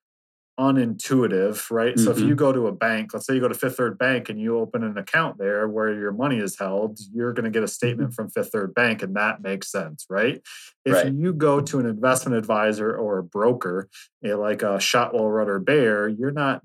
unintuitive, 0.59 1.71
right? 1.71 1.95
Mm-hmm. 1.95 2.05
So 2.05 2.11
if 2.11 2.19
you 2.19 2.27
mm-hmm. 2.27 2.35
go 2.35 2.53
to 2.53 2.67
a 2.67 2.73
bank, 2.73 3.15
let's 3.15 3.27
say 3.27 3.35
you 3.35 3.41
go 3.41 3.49
to 3.49 3.55
Fifth 3.55 3.77
Third 3.77 3.99
Bank 3.99 4.29
and 4.29 4.41
you 4.41 4.59
open 4.59 4.85
an 4.85 4.99
account 4.99 5.39
there 5.39 5.69
where 5.69 5.93
your 5.93 6.13
money 6.13 6.39
is 6.39 6.59
held, 6.59 6.99
you're 7.13 7.33
going 7.33 7.45
to 7.45 7.51
get 7.51 7.63
a 7.63 7.69
statement 7.69 8.11
mm-hmm. 8.11 8.15
from 8.15 8.31
Fifth 8.31 8.51
Third 8.53 8.75
Bank 8.75 9.03
and 9.03 9.17
that 9.17 9.43
makes 9.43 9.71
sense, 9.71 10.07
right? 10.11 10.43
If 10.85 10.93
right. 10.93 11.13
you 11.13 11.33
go 11.33 11.61
to 11.61 11.81
an 11.81 11.87
investment 11.87 12.37
advisor 12.37 12.95
or 12.95 13.19
a 13.19 13.23
broker, 13.23 13.89
like 14.23 14.63
a 14.63 14.81
Shotwell 14.81 15.29
Rudder 15.29 15.59
Bear, 15.59 16.09
you're 16.09 16.31
not 16.31 16.63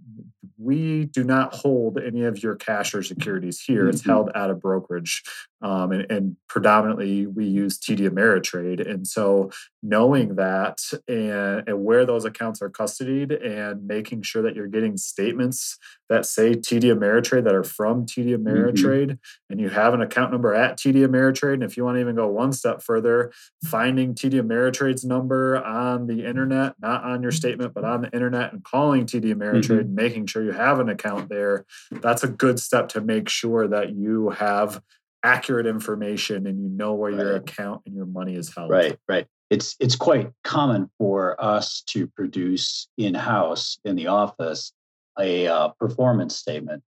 we 0.57 1.05
do 1.05 1.23
not 1.23 1.53
hold 1.53 1.99
any 1.99 2.23
of 2.23 2.41
your 2.41 2.55
cash 2.55 2.93
or 2.93 3.03
securities 3.03 3.61
here. 3.61 3.83
Mm-hmm. 3.83 3.89
It's 3.89 4.05
held 4.05 4.31
at 4.33 4.49
a 4.49 4.55
brokerage. 4.55 5.23
Um, 5.61 5.91
and, 5.91 6.11
and, 6.11 6.37
predominantly 6.47 7.25
we 7.25 7.45
use 7.45 7.77
TD 7.77 8.09
Ameritrade. 8.09 8.89
And 8.89 9.05
so 9.05 9.51
knowing 9.83 10.35
that 10.35 10.79
and, 11.07 11.67
and, 11.67 11.83
where 11.83 12.05
those 12.05 12.25
accounts 12.25 12.61
are 12.61 12.69
custodied 12.69 13.31
and 13.45 13.85
making 13.85 14.21
sure 14.21 14.41
that 14.41 14.55
you're 14.55 14.67
getting 14.67 14.97
statements 14.97 15.77
that 16.09 16.25
say 16.25 16.51
TD 16.51 16.83
Ameritrade 16.83 17.43
that 17.43 17.53
are 17.53 17.63
from 17.63 18.05
TD 18.05 18.37
mm-hmm. 18.37 18.47
Ameritrade 18.47 19.09
mm-hmm. 19.09 19.51
and 19.51 19.59
you 19.59 19.69
have 19.69 19.93
an 19.93 20.01
account 20.01 20.31
number 20.31 20.53
at 20.53 20.77
TD 20.77 21.05
Ameritrade. 21.05 21.55
And 21.55 21.63
if 21.63 21.75
you 21.75 21.83
want 21.83 21.95
to 21.95 22.01
even 22.01 22.15
go 22.15 22.27
one 22.27 22.53
step 22.53 22.81
further, 22.81 23.31
finding 23.65 24.15
TD 24.15 24.33
Ameritrade's 24.33 25.03
number 25.03 25.63
on 25.63 26.07
the 26.07 26.25
internet, 26.25 26.75
not 26.79 27.03
on 27.03 27.21
your 27.21 27.31
statement, 27.31 27.46
but 27.55 27.83
on 27.83 28.01
the 28.01 28.11
internet 28.11 28.53
and 28.53 28.63
calling 28.63 29.05
TD 29.05 29.33
Ameritrade, 29.33 29.81
mm-hmm. 29.81 29.95
making 29.95 30.25
sure 30.27 30.43
you 30.43 30.51
have 30.51 30.79
an 30.79 30.89
account 30.89 31.29
there, 31.29 31.65
that's 31.91 32.23
a 32.23 32.27
good 32.27 32.59
step 32.59 32.89
to 32.89 33.01
make 33.01 33.29
sure 33.29 33.67
that 33.67 33.95
you 33.95 34.29
have 34.29 34.81
accurate 35.23 35.65
information 35.65 36.47
and 36.47 36.61
you 36.61 36.69
know 36.69 36.93
where 36.93 37.11
right. 37.11 37.19
your 37.19 37.35
account 37.35 37.81
and 37.85 37.95
your 37.95 38.05
money 38.05 38.35
is 38.35 38.53
held. 38.53 38.69
Right, 38.69 38.97
right. 39.07 39.27
It's 39.49 39.75
it's 39.79 39.95
quite 39.95 40.29
common 40.43 40.89
for 40.97 41.41
us 41.41 41.81
to 41.87 42.07
produce 42.07 42.87
in-house 42.97 43.79
in 43.85 43.95
the 43.95 44.07
office 44.07 44.73
a 45.17 45.47
uh, 45.47 45.69
performance 45.79 46.35
statement 46.35 46.83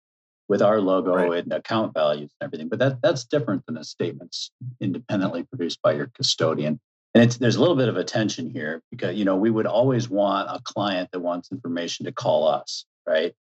with 0.48 0.62
our 0.62 0.80
logo 0.80 1.14
right. 1.14 1.44
and 1.44 1.52
account 1.52 1.92
values 1.92 2.30
and 2.40 2.46
everything. 2.46 2.68
But 2.68 2.78
that 2.78 3.02
that's 3.02 3.25
different 3.25 3.66
than 3.66 3.75
the 3.75 3.84
statements 3.84 4.50
independently 4.80 5.44
produced 5.44 5.82
by 5.82 5.92
your 5.92 6.10
custodian. 6.14 6.80
And 7.16 7.25
it's 7.25 7.38
there's 7.38 7.56
a 7.56 7.61
little 7.61 7.76
bit 7.76 7.88
of 7.88 7.96
a 7.96 8.04
tension 8.04 8.50
here 8.50 8.82
because 8.90 9.16
you 9.16 9.25
know 9.25 9.37
we 9.37 9.50
would 9.50 9.66
always 9.66 10.08
want 10.08 10.49
a 10.50 10.61
client 10.62 11.11
that 11.12 11.20
wants 11.20 11.50
information 11.50 12.06
to 12.06 12.12
call 12.12 12.46
us, 12.46 12.85
right? 13.06 13.35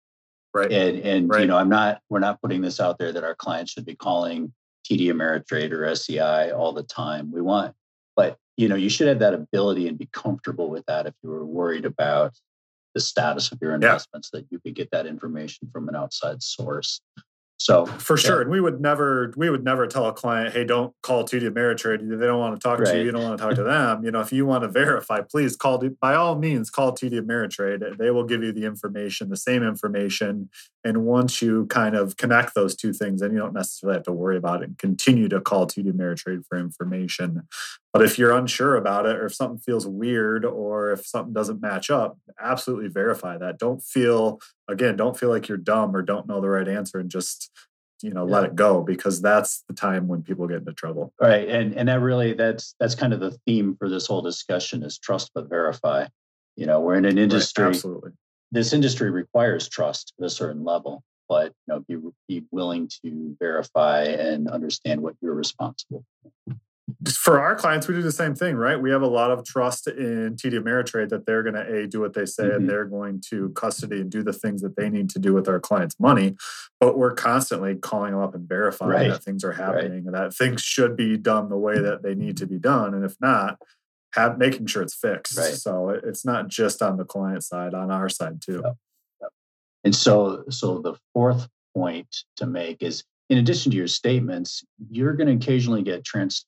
Right. 0.53 0.71
And 0.71 0.99
and 0.99 1.29
right. 1.29 1.41
you 1.41 1.47
know 1.47 1.57
I'm 1.57 1.69
not 1.69 2.01
we're 2.09 2.19
not 2.19 2.41
putting 2.41 2.61
this 2.61 2.79
out 2.79 2.97
there 2.99 3.11
that 3.11 3.23
our 3.23 3.35
clients 3.35 3.71
should 3.71 3.85
be 3.85 3.95
calling 3.95 4.53
TD 4.89 5.07
Ameritrade 5.07 5.71
or 5.71 5.93
SEI 5.95 6.51
all 6.51 6.73
the 6.73 6.83
time. 6.83 7.31
We 7.31 7.41
want, 7.41 7.73
but 8.15 8.37
you 8.57 8.67
know, 8.67 8.75
you 8.75 8.89
should 8.89 9.07
have 9.07 9.19
that 9.19 9.33
ability 9.33 9.87
and 9.87 9.97
be 9.97 10.09
comfortable 10.11 10.69
with 10.69 10.85
that 10.85 11.07
if 11.07 11.13
you 11.23 11.29
were 11.29 11.45
worried 11.45 11.85
about 11.85 12.33
the 12.93 13.01
status 13.01 13.51
of 13.51 13.59
your 13.61 13.73
investments, 13.73 14.29
yeah. 14.31 14.41
that 14.41 14.47
you 14.51 14.59
could 14.59 14.75
get 14.75 14.91
that 14.91 15.07
information 15.07 15.67
from 15.71 15.89
an 15.89 15.95
outside 15.95 16.43
source. 16.43 17.01
So 17.57 17.85
for 17.85 18.17
sure, 18.17 18.37
yeah. 18.37 18.41
and 18.41 18.51
we 18.51 18.59
would 18.59 18.81
never 18.81 19.33
we 19.37 19.49
would 19.49 19.63
never 19.63 19.87
tell 19.87 20.05
a 20.07 20.13
client, 20.13 20.53
"Hey, 20.53 20.65
don't 20.65 20.93
call 21.01 21.23
TD 21.23 21.43
Ameritrade. 21.43 21.99
They 22.19 22.25
don't 22.25 22.39
want 22.39 22.59
to 22.59 22.61
talk 22.61 22.79
right. 22.79 22.91
to 22.91 22.97
you. 22.97 23.05
You 23.05 23.11
don't 23.11 23.23
want 23.23 23.37
to 23.37 23.43
talk 23.43 23.55
to 23.55 23.63
them." 23.63 24.03
You 24.03 24.11
know, 24.11 24.19
if 24.19 24.33
you 24.33 24.45
want 24.45 24.63
to 24.63 24.67
verify, 24.67 25.21
please 25.21 25.55
call. 25.55 25.81
By 26.01 26.15
all 26.15 26.35
means, 26.35 26.69
call 26.69 26.91
TD 26.91 27.13
Ameritrade. 27.21 27.97
They 27.97 28.11
will 28.11 28.25
give 28.25 28.43
you 28.43 28.51
the 28.51 28.65
information, 28.65 29.29
the 29.29 29.37
same 29.37 29.63
information, 29.63 30.49
and 30.83 31.05
once 31.05 31.41
you 31.41 31.65
kind 31.67 31.95
of 31.95 32.17
connect 32.17 32.55
those 32.55 32.75
two 32.75 32.91
things, 32.91 33.21
then 33.21 33.31
you 33.31 33.39
don't 33.39 33.53
necessarily 33.53 33.97
have 33.97 34.05
to 34.05 34.11
worry 34.11 34.35
about 34.35 34.61
it 34.61 34.69
and 34.69 34.77
continue 34.77 35.29
to 35.29 35.39
call 35.39 35.65
TD 35.67 35.91
Ameritrade 35.91 36.45
for 36.45 36.57
information. 36.57 37.43
But 37.93 38.01
if 38.01 38.17
you're 38.17 38.31
unsure 38.31 38.75
about 38.75 39.05
it, 39.05 39.17
or 39.17 39.27
if 39.27 39.35
something 39.35 39.59
feels 39.59 39.85
weird, 39.85 40.45
or 40.45 40.91
if 40.91 41.05
something 41.05 41.31
doesn't 41.31 41.61
match 41.61 41.91
up, 41.91 42.17
absolutely 42.41 42.89
verify 42.89 43.37
that. 43.37 43.59
Don't 43.59 43.83
feel 43.83 44.39
again, 44.67 44.95
don't 44.95 45.17
feel 45.17 45.29
like 45.29 45.47
you're 45.47 45.59
dumb 45.59 45.95
or 45.95 46.01
don't 46.01 46.27
know 46.27 46.41
the 46.41 46.49
right 46.49 46.67
answer, 46.67 46.99
and 46.99 47.11
just 47.11 47.51
you 48.01 48.09
know 48.09 48.27
yeah. 48.27 48.33
let 48.33 48.45
it 48.45 48.55
go 48.55 48.81
because 48.81 49.21
that's 49.21 49.63
the 49.67 49.75
time 49.75 50.07
when 50.07 50.23
people 50.23 50.47
get 50.47 50.57
into 50.57 50.73
trouble. 50.73 51.13
Right, 51.21 51.47
and 51.47 51.75
and 51.75 51.87
that 51.87 52.01
really 52.01 52.33
that's 52.33 52.75
that's 52.79 52.95
kind 52.95 53.13
of 53.13 53.19
the 53.19 53.37
theme 53.45 53.75
for 53.77 53.87
this 53.87 54.07
whole 54.07 54.23
discussion 54.23 54.81
is 54.81 54.97
trust 54.97 55.29
but 55.35 55.47
verify. 55.47 56.07
You 56.55 56.65
know, 56.65 56.81
we're 56.81 56.95
in 56.95 57.05
an 57.05 57.19
industry. 57.19 57.63
Right, 57.63 57.75
absolutely. 57.75 58.11
This 58.51 58.73
industry 58.73 59.11
requires 59.11 59.69
trust 59.69 60.13
at 60.19 60.25
a 60.25 60.29
certain 60.31 60.63
level, 60.63 61.03
but 61.29 61.53
you 61.67 61.73
know, 61.73 61.79
be 61.87 61.97
be 62.27 62.47
willing 62.49 62.89
to 63.05 63.37
verify 63.39 64.03
and 64.03 64.49
understand 64.49 65.01
what 65.01 65.13
you're 65.21 65.35
responsible. 65.35 66.03
For 66.47 66.55
for 67.09 67.39
our 67.39 67.55
clients, 67.55 67.87
we 67.87 67.95
do 67.95 68.01
the 68.01 68.11
same 68.11 68.35
thing, 68.35 68.55
right? 68.55 68.79
We 68.79 68.91
have 68.91 69.01
a 69.01 69.07
lot 69.07 69.31
of 69.31 69.45
trust 69.45 69.87
in 69.87 70.35
TD 70.35 70.53
Ameritrade 70.53 71.09
that 71.09 71.25
they're 71.25 71.43
going 71.43 71.55
to 71.55 71.83
a 71.83 71.87
do 71.87 72.01
what 72.01 72.13
they 72.13 72.25
say 72.25 72.43
mm-hmm. 72.43 72.55
and 72.55 72.69
they're 72.69 72.85
going 72.85 73.21
to 73.29 73.49
custody 73.51 74.01
and 74.01 74.11
do 74.11 74.21
the 74.21 74.33
things 74.33 74.61
that 74.61 74.75
they 74.75 74.89
need 74.89 75.09
to 75.11 75.19
do 75.19 75.33
with 75.33 75.47
our 75.47 75.59
clients' 75.59 75.99
money. 75.99 76.35
But 76.79 76.97
we're 76.97 77.13
constantly 77.13 77.75
calling 77.75 78.11
them 78.11 78.21
up 78.21 78.35
and 78.35 78.47
verifying 78.47 78.91
right. 78.91 79.09
that 79.09 79.23
things 79.23 79.43
are 79.43 79.53
happening 79.53 79.91
right. 79.91 80.05
and 80.05 80.13
that 80.13 80.33
things 80.33 80.61
should 80.61 80.97
be 80.97 81.17
done 81.17 81.49
the 81.49 81.57
way 81.57 81.79
that 81.79 82.03
they 82.03 82.15
need 82.15 82.37
to 82.37 82.47
be 82.47 82.59
done, 82.59 82.93
and 82.93 83.05
if 83.05 83.15
not, 83.21 83.59
have 84.13 84.37
making 84.37 84.67
sure 84.67 84.81
it's 84.81 84.95
fixed. 84.95 85.37
Right. 85.37 85.53
So 85.53 85.89
it's 85.89 86.25
not 86.25 86.47
just 86.47 86.81
on 86.81 86.97
the 86.97 87.05
client 87.05 87.43
side, 87.43 87.73
on 87.73 87.91
our 87.91 88.09
side 88.09 88.41
too. 88.41 88.61
Yep. 88.63 88.77
Yep. 89.21 89.31
And 89.85 89.95
so, 89.95 90.43
so 90.49 90.79
the 90.79 90.95
fourth 91.13 91.47
point 91.75 92.15
to 92.37 92.45
make 92.45 92.83
is 92.83 93.03
in 93.29 93.37
addition 93.37 93.71
to 93.71 93.77
your 93.77 93.87
statements, 93.87 94.63
you're 94.91 95.13
going 95.13 95.27
to 95.27 95.43
occasionally 95.43 95.81
get 95.81 96.03
trans 96.03 96.45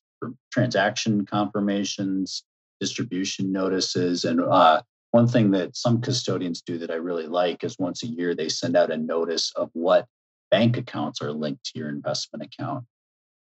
transaction 0.52 1.26
confirmations, 1.26 2.44
distribution 2.80 3.52
notices, 3.52 4.24
and 4.24 4.40
uh, 4.40 4.82
one 5.10 5.28
thing 5.28 5.50
that 5.52 5.76
some 5.76 6.00
custodians 6.00 6.62
do 6.62 6.78
that 6.78 6.90
I 6.90 6.96
really 6.96 7.26
like 7.26 7.64
is 7.64 7.78
once 7.78 8.02
a 8.02 8.06
year 8.06 8.34
they 8.34 8.48
send 8.48 8.76
out 8.76 8.90
a 8.90 8.96
notice 8.96 9.52
of 9.56 9.70
what 9.72 10.06
bank 10.50 10.76
accounts 10.76 11.22
are 11.22 11.32
linked 11.32 11.64
to 11.66 11.78
your 11.78 11.88
investment 11.88 12.44
account, 12.44 12.84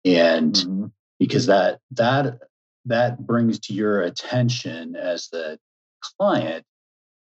and 0.06 0.54
mm-hmm. 0.54 0.86
because 1.20 1.48
that 1.48 1.80
that 1.92 2.40
that 2.86 3.26
brings 3.26 3.60
to 3.60 3.74
your 3.74 4.02
attention 4.02 4.96
as 4.96 5.28
the 5.30 5.60
client, 6.18 6.66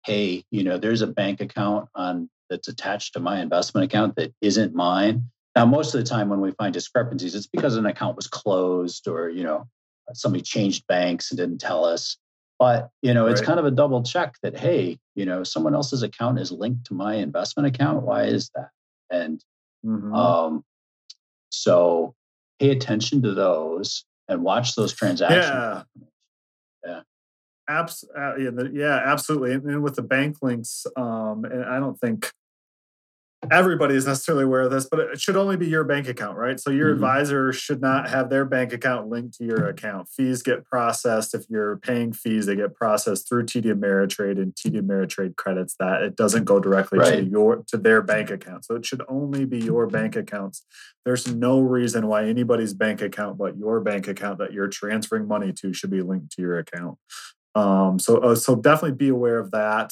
hey, 0.06 0.44
you 0.52 0.64
know, 0.64 0.78
there's 0.78 1.02
a 1.02 1.08
bank 1.08 1.42
account 1.42 1.90
on 1.96 2.30
that's 2.50 2.68
attached 2.68 3.14
to 3.14 3.20
my 3.20 3.42
investment 3.42 3.86
account 3.86 4.16
that 4.16 4.34
isn't 4.42 4.74
mine 4.74 5.30
now, 5.58 5.66
most 5.66 5.96
of 5.96 6.00
the 6.00 6.08
time 6.08 6.30
when 6.30 6.40
we 6.40 6.52
find 6.52 6.74
discrepancies, 6.74 7.34
it's 7.34 7.48
because 7.48 7.76
an 7.78 7.86
account 7.88 8.16
was 8.16 8.28
closed 8.28 9.08
or, 9.08 9.30
you 9.30 9.44
know, 9.44 9.68
somebody 10.14 10.44
changed 10.44 10.86
banks 10.88 11.32
and 11.32 11.38
didn't 11.38 11.58
tell 11.58 11.84
us. 11.84 12.18
But, 12.60 12.90
you 13.02 13.14
know, 13.14 13.28
it's 13.28 13.42
kind 13.42 13.60
of 13.60 13.66
a 13.66 13.72
double 13.72 14.04
check 14.04 14.36
that, 14.44 14.58
hey, 14.58 14.98
you 15.16 15.26
know, 15.26 15.44
someone 15.44 15.74
else's 15.74 16.04
account 16.04 16.40
is 16.40 16.52
linked 16.52 16.86
to 16.88 16.94
my 16.94 17.16
investment 17.16 17.68
account. 17.68 18.04
Why 18.04 18.24
is 18.24 18.52
that? 18.56 18.70
And 19.12 19.44
mm-hmm. 19.86 20.14
um, 20.14 20.64
so 21.50 22.14
pay 22.60 22.72
attention 22.72 23.22
to 23.24 23.34
those 23.34 24.06
and 24.28 24.44
watch 24.44 24.76
those 24.76 24.94
transactions. 24.94 25.44
Yeah. 25.46 25.84
Yeah. 26.86 27.02
Abs- 27.68 28.06
uh, 28.16 28.36
yeah, 28.38 28.50
the, 28.52 28.72
yeah, 28.74 29.02
absolutely. 29.06 29.54
And, 29.54 29.64
and 29.66 29.84
with 29.84 29.96
the 29.96 30.02
bank 30.02 30.38
links, 30.42 30.86
um, 30.96 31.46
and 31.46 31.64
I 31.66 31.80
don't 31.80 32.00
think 32.00 32.32
everybody 33.52 33.96
is 33.96 34.06
necessarily 34.06 34.44
aware 34.44 34.62
of 34.62 34.72
this, 34.72 34.88
but 34.90 35.00
it 35.00 35.22
should 35.22 35.36
only 35.36 35.58
be 35.58 35.68
your 35.68 35.84
bank 35.84 36.08
account, 36.08 36.38
right? 36.38 36.60
So 36.60 36.70
your 36.70 36.88
mm-hmm. 36.88 37.04
advisor 37.04 37.54
should 37.54 37.82
not 37.82 38.10
have 38.10 38.30
their 38.30 38.46
bank 38.46 38.74
account 38.74 39.10
linked 39.10 39.38
to 39.38 39.46
your 39.46 39.68
account. 39.68 40.10
Fees 40.10 40.42
get 40.42 40.66
processed. 40.66 41.34
If 41.34 41.46
you're 41.50 41.78
paying 41.78 42.14
fees, 42.14 42.46
they 42.46 42.56
get 42.56 42.76
processed 42.76 43.28
through 43.28 43.46
TD 43.46 43.66
Ameritrade 43.66 44.42
and 44.42 44.54
TD 44.56 44.82
Ameritrade 44.82 45.36
credits 45.36 45.76
that. 45.80 46.02
It 46.02 46.16
doesn't 46.16 46.46
go 46.46 46.60
directly 46.60 47.00
right. 47.00 47.16
to 47.18 47.24
your 47.24 47.64
to 47.68 47.78
their 47.78 48.02
bank 48.02 48.30
account. 48.30 48.66
So 48.66 48.76
it 48.76 48.86
should 48.86 49.02
only 49.08 49.46
be 49.46 49.60
your 49.60 49.88
bank 49.88 50.16
accounts. 50.16 50.66
There's 51.06 51.28
no 51.34 51.60
reason 51.60 52.08
why 52.08 52.26
anybody's 52.26 52.74
bank 52.74 53.02
account 53.02 53.38
but 53.38 53.58
your 53.58 53.80
bank 53.82 54.08
account 54.08 54.40
that 54.40 54.54
you're 54.54 54.68
transferring 54.68 55.28
money 55.28 55.54
to 55.54 55.74
should 55.74 55.92
be 55.92 56.02
linked 56.02 56.32
to 56.34 56.42
your 56.42 56.58
account. 56.58 56.98
Um, 57.56 57.98
so, 57.98 58.18
uh, 58.18 58.36
so 58.36 58.56
definitely 58.56 58.98
be 58.98 59.10
aware 59.10 59.40
of 59.40 59.52
that 59.52 59.92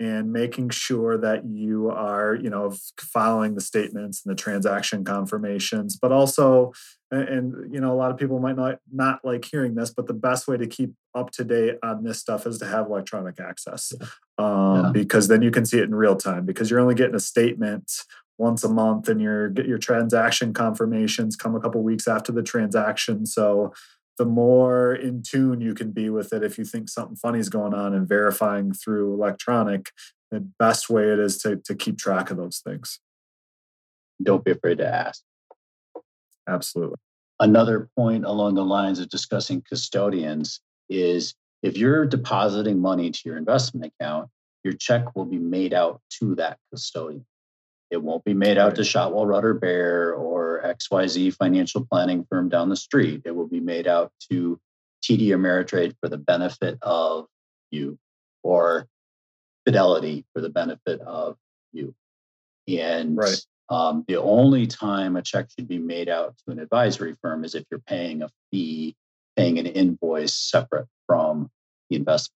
and 0.00 0.32
making 0.32 0.70
sure 0.70 1.18
that 1.18 1.44
you 1.44 1.90
are 1.90 2.34
you 2.34 2.50
know 2.50 2.72
following 2.98 3.54
the 3.54 3.60
statements 3.60 4.24
and 4.24 4.30
the 4.30 4.40
transaction 4.40 5.04
confirmations 5.04 5.96
but 5.96 6.12
also 6.12 6.72
and, 7.10 7.72
you 7.72 7.80
know 7.80 7.92
a 7.92 7.96
lot 7.96 8.10
of 8.10 8.16
people 8.16 8.38
might 8.38 8.56
not 8.56 8.78
not 8.92 9.24
like 9.24 9.44
hearing 9.44 9.74
this 9.74 9.90
but 9.90 10.06
the 10.06 10.14
best 10.14 10.46
way 10.46 10.56
to 10.56 10.66
keep 10.66 10.92
up 11.14 11.30
to 11.30 11.44
date 11.44 11.76
on 11.82 12.04
this 12.04 12.18
stuff 12.18 12.46
is 12.46 12.58
to 12.58 12.66
have 12.66 12.86
electronic 12.86 13.40
access 13.40 13.92
um, 14.38 14.84
yeah. 14.84 14.90
because 14.92 15.28
then 15.28 15.42
you 15.42 15.50
can 15.50 15.64
see 15.64 15.78
it 15.78 15.84
in 15.84 15.94
real 15.94 16.16
time 16.16 16.44
because 16.44 16.70
you're 16.70 16.80
only 16.80 16.94
getting 16.94 17.16
a 17.16 17.20
statement 17.20 17.90
once 18.36 18.62
a 18.62 18.68
month 18.68 19.08
and 19.08 19.20
your 19.20 19.48
get 19.48 19.66
your 19.66 19.78
transaction 19.78 20.52
confirmations 20.52 21.34
come 21.34 21.56
a 21.56 21.60
couple 21.60 21.82
weeks 21.82 22.06
after 22.06 22.30
the 22.30 22.42
transaction 22.42 23.26
so 23.26 23.72
the 24.18 24.24
more 24.24 24.94
in 24.94 25.22
tune 25.22 25.60
you 25.60 25.74
can 25.74 25.90
be 25.92 26.10
with 26.10 26.32
it 26.32 26.42
if 26.42 26.58
you 26.58 26.64
think 26.64 26.88
something 26.88 27.16
funny 27.16 27.38
is 27.38 27.48
going 27.48 27.74
on 27.74 27.94
and 27.94 28.08
verifying 28.08 28.72
through 28.72 29.14
electronic 29.14 29.90
the 30.30 30.40
best 30.58 30.90
way 30.90 31.04
it 31.04 31.18
is 31.18 31.38
to, 31.38 31.56
to 31.56 31.74
keep 31.74 31.96
track 31.96 32.30
of 32.30 32.36
those 32.36 32.60
things. 32.64 33.00
Don't 34.22 34.44
be 34.44 34.50
afraid 34.50 34.78
to 34.78 34.86
ask. 34.86 35.22
Absolutely. 36.46 36.98
Another 37.40 37.88
point 37.96 38.24
along 38.24 38.54
the 38.54 38.64
lines 38.64 38.98
of 38.98 39.08
discussing 39.08 39.62
custodians 39.66 40.60
is 40.90 41.34
if 41.62 41.78
you're 41.78 42.04
depositing 42.04 42.80
money 42.80 43.10
to 43.10 43.20
your 43.24 43.38
investment 43.38 43.92
account 44.00 44.28
your 44.64 44.74
check 44.74 45.14
will 45.16 45.24
be 45.24 45.38
made 45.38 45.72
out 45.72 46.00
to 46.10 46.34
that 46.34 46.58
custodian. 46.70 47.24
It 47.90 48.02
won't 48.02 48.24
be 48.24 48.34
made 48.34 48.58
out 48.58 48.74
to 48.76 48.84
Shotwell 48.84 49.26
rudder 49.26 49.54
Bear 49.54 50.12
or 50.12 50.47
XYZ 50.62 51.34
financial 51.34 51.84
planning 51.84 52.26
firm 52.30 52.48
down 52.48 52.68
the 52.68 52.76
street. 52.76 53.22
It 53.24 53.34
will 53.34 53.48
be 53.48 53.60
made 53.60 53.86
out 53.86 54.12
to 54.30 54.60
TD 55.02 55.28
Ameritrade 55.28 55.94
for 56.00 56.08
the 56.08 56.18
benefit 56.18 56.78
of 56.82 57.26
you 57.70 57.98
or 58.42 58.86
Fidelity 59.64 60.24
for 60.32 60.40
the 60.40 60.48
benefit 60.48 60.98
of 61.02 61.36
you. 61.72 61.94
And 62.68 63.18
right. 63.18 63.36
um, 63.68 64.02
the 64.08 64.16
only 64.16 64.66
time 64.66 65.14
a 65.16 65.20
check 65.20 65.50
should 65.50 65.68
be 65.68 65.78
made 65.78 66.08
out 66.08 66.34
to 66.38 66.52
an 66.52 66.58
advisory 66.58 67.16
firm 67.20 67.44
is 67.44 67.54
if 67.54 67.64
you're 67.70 67.80
paying 67.80 68.22
a 68.22 68.30
fee, 68.50 68.96
paying 69.36 69.58
an 69.58 69.66
invoice 69.66 70.34
separate 70.34 70.86
from 71.06 71.50
the 71.90 71.96
investment 71.96 72.32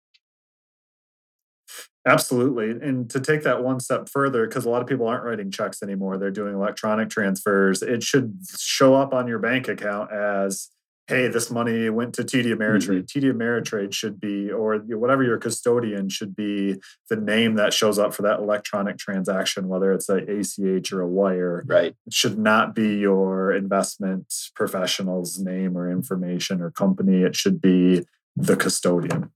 Absolutely. 2.06 2.70
And 2.70 3.10
to 3.10 3.20
take 3.20 3.42
that 3.42 3.62
one 3.62 3.78
step 3.78 4.08
further, 4.08 4.46
because 4.46 4.64
a 4.64 4.70
lot 4.70 4.80
of 4.80 4.88
people 4.88 5.06
aren't 5.06 5.24
writing 5.24 5.50
checks 5.50 5.82
anymore, 5.82 6.16
they're 6.16 6.30
doing 6.30 6.54
electronic 6.54 7.10
transfers. 7.10 7.82
It 7.82 8.02
should 8.02 8.38
show 8.58 8.94
up 8.94 9.12
on 9.12 9.28
your 9.28 9.38
bank 9.38 9.68
account 9.68 10.10
as, 10.10 10.70
hey, 11.08 11.28
this 11.28 11.50
money 11.50 11.90
went 11.90 12.14
to 12.14 12.22
TD 12.22 12.54
Ameritrade. 12.54 13.04
Mm-hmm. 13.04 13.26
TD 13.26 13.32
Ameritrade 13.34 13.92
should 13.92 14.18
be, 14.18 14.50
or 14.50 14.76
whatever 14.78 15.22
your 15.22 15.36
custodian 15.36 16.08
should 16.08 16.34
be, 16.34 16.76
the 17.10 17.16
name 17.16 17.56
that 17.56 17.74
shows 17.74 17.98
up 17.98 18.14
for 18.14 18.22
that 18.22 18.38
electronic 18.38 18.96
transaction, 18.96 19.68
whether 19.68 19.92
it's 19.92 20.08
a 20.08 20.18
ACH 20.18 20.92
or 20.92 21.02
a 21.02 21.08
wire. 21.08 21.64
Right. 21.66 21.96
It 22.06 22.14
should 22.14 22.38
not 22.38 22.74
be 22.74 22.96
your 22.96 23.52
investment 23.52 24.32
professional's 24.54 25.38
name 25.38 25.76
or 25.76 25.90
information 25.90 26.62
or 26.62 26.70
company. 26.70 27.22
It 27.24 27.36
should 27.36 27.60
be 27.60 28.06
the 28.36 28.56
custodian. 28.56 29.32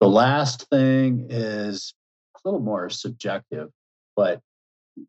The 0.00 0.08
last 0.08 0.66
thing 0.70 1.26
is 1.28 1.94
a 2.34 2.48
little 2.48 2.60
more 2.60 2.88
subjective, 2.88 3.68
but 4.16 4.40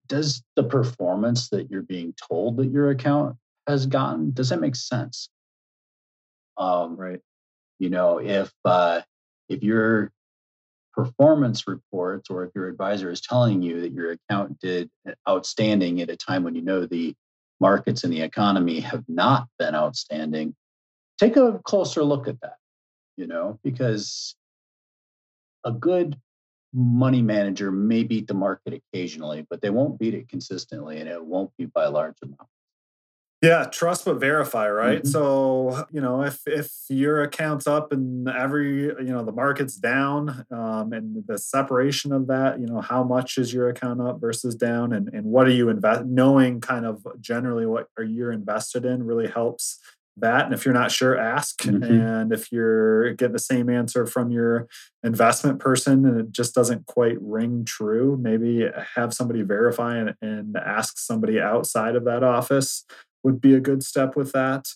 does 0.07 0.43
the 0.55 0.63
performance 0.63 1.49
that 1.49 1.71
you're 1.71 1.81
being 1.81 2.13
told 2.29 2.57
that 2.57 2.71
your 2.71 2.89
account 2.89 3.37
has 3.67 3.85
gotten 3.85 4.31
does 4.31 4.49
that 4.49 4.59
make 4.59 4.75
sense? 4.75 5.29
Um, 6.57 6.95
right. 6.95 7.19
You 7.79 7.89
know, 7.89 8.19
if 8.19 8.51
uh, 8.65 9.01
if 9.49 9.63
your 9.63 10.11
performance 10.93 11.67
reports 11.67 12.29
or 12.29 12.43
if 12.43 12.51
your 12.53 12.67
advisor 12.67 13.09
is 13.09 13.21
telling 13.21 13.61
you 13.61 13.81
that 13.81 13.93
your 13.93 14.11
account 14.11 14.59
did 14.59 14.89
outstanding 15.27 16.01
at 16.01 16.09
a 16.09 16.17
time 16.17 16.43
when 16.43 16.53
you 16.53 16.61
know 16.61 16.85
the 16.85 17.15
markets 17.59 18.03
and 18.03 18.11
the 18.11 18.21
economy 18.21 18.81
have 18.81 19.05
not 19.07 19.47
been 19.57 19.73
outstanding, 19.73 20.53
take 21.17 21.37
a 21.37 21.59
closer 21.63 22.03
look 22.03 22.27
at 22.27 22.41
that. 22.41 22.57
You 23.17 23.27
know, 23.27 23.59
because 23.63 24.35
a 25.63 25.71
good 25.71 26.17
money 26.73 27.21
manager 27.21 27.71
may 27.71 28.03
beat 28.03 28.27
the 28.27 28.33
market 28.33 28.73
occasionally, 28.73 29.45
but 29.49 29.61
they 29.61 29.69
won't 29.69 29.99
beat 29.99 30.13
it 30.13 30.29
consistently 30.29 30.99
and 30.99 31.09
it 31.09 31.23
won't 31.23 31.51
be 31.57 31.65
by 31.65 31.83
a 31.83 31.91
large 31.91 32.15
amount. 32.23 32.47
Yeah, 33.41 33.65
trust 33.65 34.05
but 34.05 34.19
verify, 34.19 34.69
right? 34.69 34.99
Mm-hmm. 34.99 35.07
So, 35.07 35.87
you 35.91 35.99
know, 35.99 36.21
if 36.21 36.41
if 36.45 36.71
your 36.89 37.23
account's 37.23 37.65
up 37.65 37.91
and 37.91 38.29
every, 38.29 38.83
you 38.83 39.11
know, 39.11 39.25
the 39.25 39.31
market's 39.31 39.77
down, 39.77 40.45
um, 40.51 40.93
and 40.93 41.23
the 41.25 41.39
separation 41.39 42.11
of 42.11 42.27
that, 42.27 42.59
you 42.59 42.67
know, 42.67 42.81
how 42.81 43.03
much 43.03 43.39
is 43.39 43.51
your 43.51 43.69
account 43.69 43.99
up 43.99 44.21
versus 44.21 44.53
down 44.53 44.93
and, 44.93 45.09
and 45.11 45.25
what 45.25 45.47
are 45.47 45.51
you 45.51 45.69
invest 45.69 46.05
knowing 46.05 46.61
kind 46.61 46.85
of 46.85 47.03
generally 47.19 47.65
what 47.65 47.87
are 47.97 48.03
you 48.03 48.29
invested 48.29 48.85
in 48.85 49.01
really 49.01 49.27
helps 49.27 49.79
that. 50.17 50.45
And 50.45 50.53
if 50.53 50.65
you're 50.65 50.73
not 50.73 50.91
sure, 50.91 51.17
ask. 51.17 51.61
Mm-hmm. 51.63 51.83
And 51.83 52.33
if 52.33 52.51
you're 52.51 53.13
getting 53.13 53.33
the 53.33 53.39
same 53.39 53.69
answer 53.69 54.05
from 54.05 54.31
your 54.31 54.67
investment 55.03 55.59
person 55.59 56.05
and 56.05 56.19
it 56.19 56.31
just 56.31 56.53
doesn't 56.53 56.85
quite 56.85 57.21
ring 57.21 57.65
true, 57.65 58.17
maybe 58.21 58.67
have 58.95 59.13
somebody 59.13 59.41
verify 59.41 59.97
and, 59.97 60.15
and 60.21 60.57
ask 60.57 60.97
somebody 60.97 61.39
outside 61.39 61.95
of 61.95 62.05
that 62.05 62.23
office 62.23 62.85
would 63.23 63.39
be 63.39 63.53
a 63.53 63.59
good 63.59 63.83
step 63.83 64.15
with 64.15 64.31
that. 64.33 64.67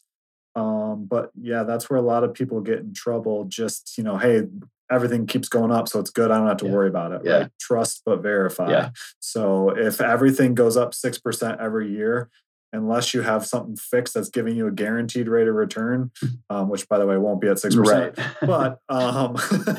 Um, 0.56 1.06
but 1.06 1.32
yeah, 1.40 1.64
that's 1.64 1.90
where 1.90 2.00
a 2.00 2.04
lot 2.04 2.24
of 2.24 2.34
people 2.34 2.62
get 2.62 2.80
in 2.80 2.94
trouble. 2.94 3.46
Just, 3.46 3.98
you 3.98 4.04
know, 4.04 4.18
hey, 4.18 4.44
everything 4.90 5.26
keeps 5.26 5.50
going 5.50 5.72
up, 5.72 5.90
so 5.90 6.00
it's 6.00 6.12
good. 6.12 6.32
I 6.32 6.38
don't 6.38 6.48
have 6.48 6.58
to 6.58 6.66
yeah. 6.66 6.72
worry 6.72 6.88
about 6.88 7.12
it. 7.12 7.22
Yeah. 7.26 7.34
Right. 7.34 7.52
Trust 7.60 8.04
but 8.06 8.22
verify. 8.22 8.70
Yeah. 8.70 8.90
So 9.20 9.70
if 9.72 10.00
everything 10.00 10.56
goes 10.56 10.78
up 10.78 10.94
6% 10.94 11.60
every 11.60 11.92
year, 11.92 12.30
unless 12.76 13.14
you 13.14 13.22
have 13.22 13.46
something 13.46 13.76
fixed 13.76 14.14
that's 14.14 14.30
giving 14.30 14.56
you 14.56 14.68
a 14.68 14.72
guaranteed 14.72 15.28
rate 15.28 15.48
of 15.48 15.56
return, 15.56 16.12
um, 16.50 16.70
which 16.70 16.88
by 16.88 16.98
the 17.00 17.06
way 17.06 17.18
won't 17.18 17.42
be 17.42 17.48
at 17.48 17.60
six 17.60 17.76
percent. 17.76 18.18
Right. 18.18 18.36
but 18.42 18.80
um, 18.90 19.38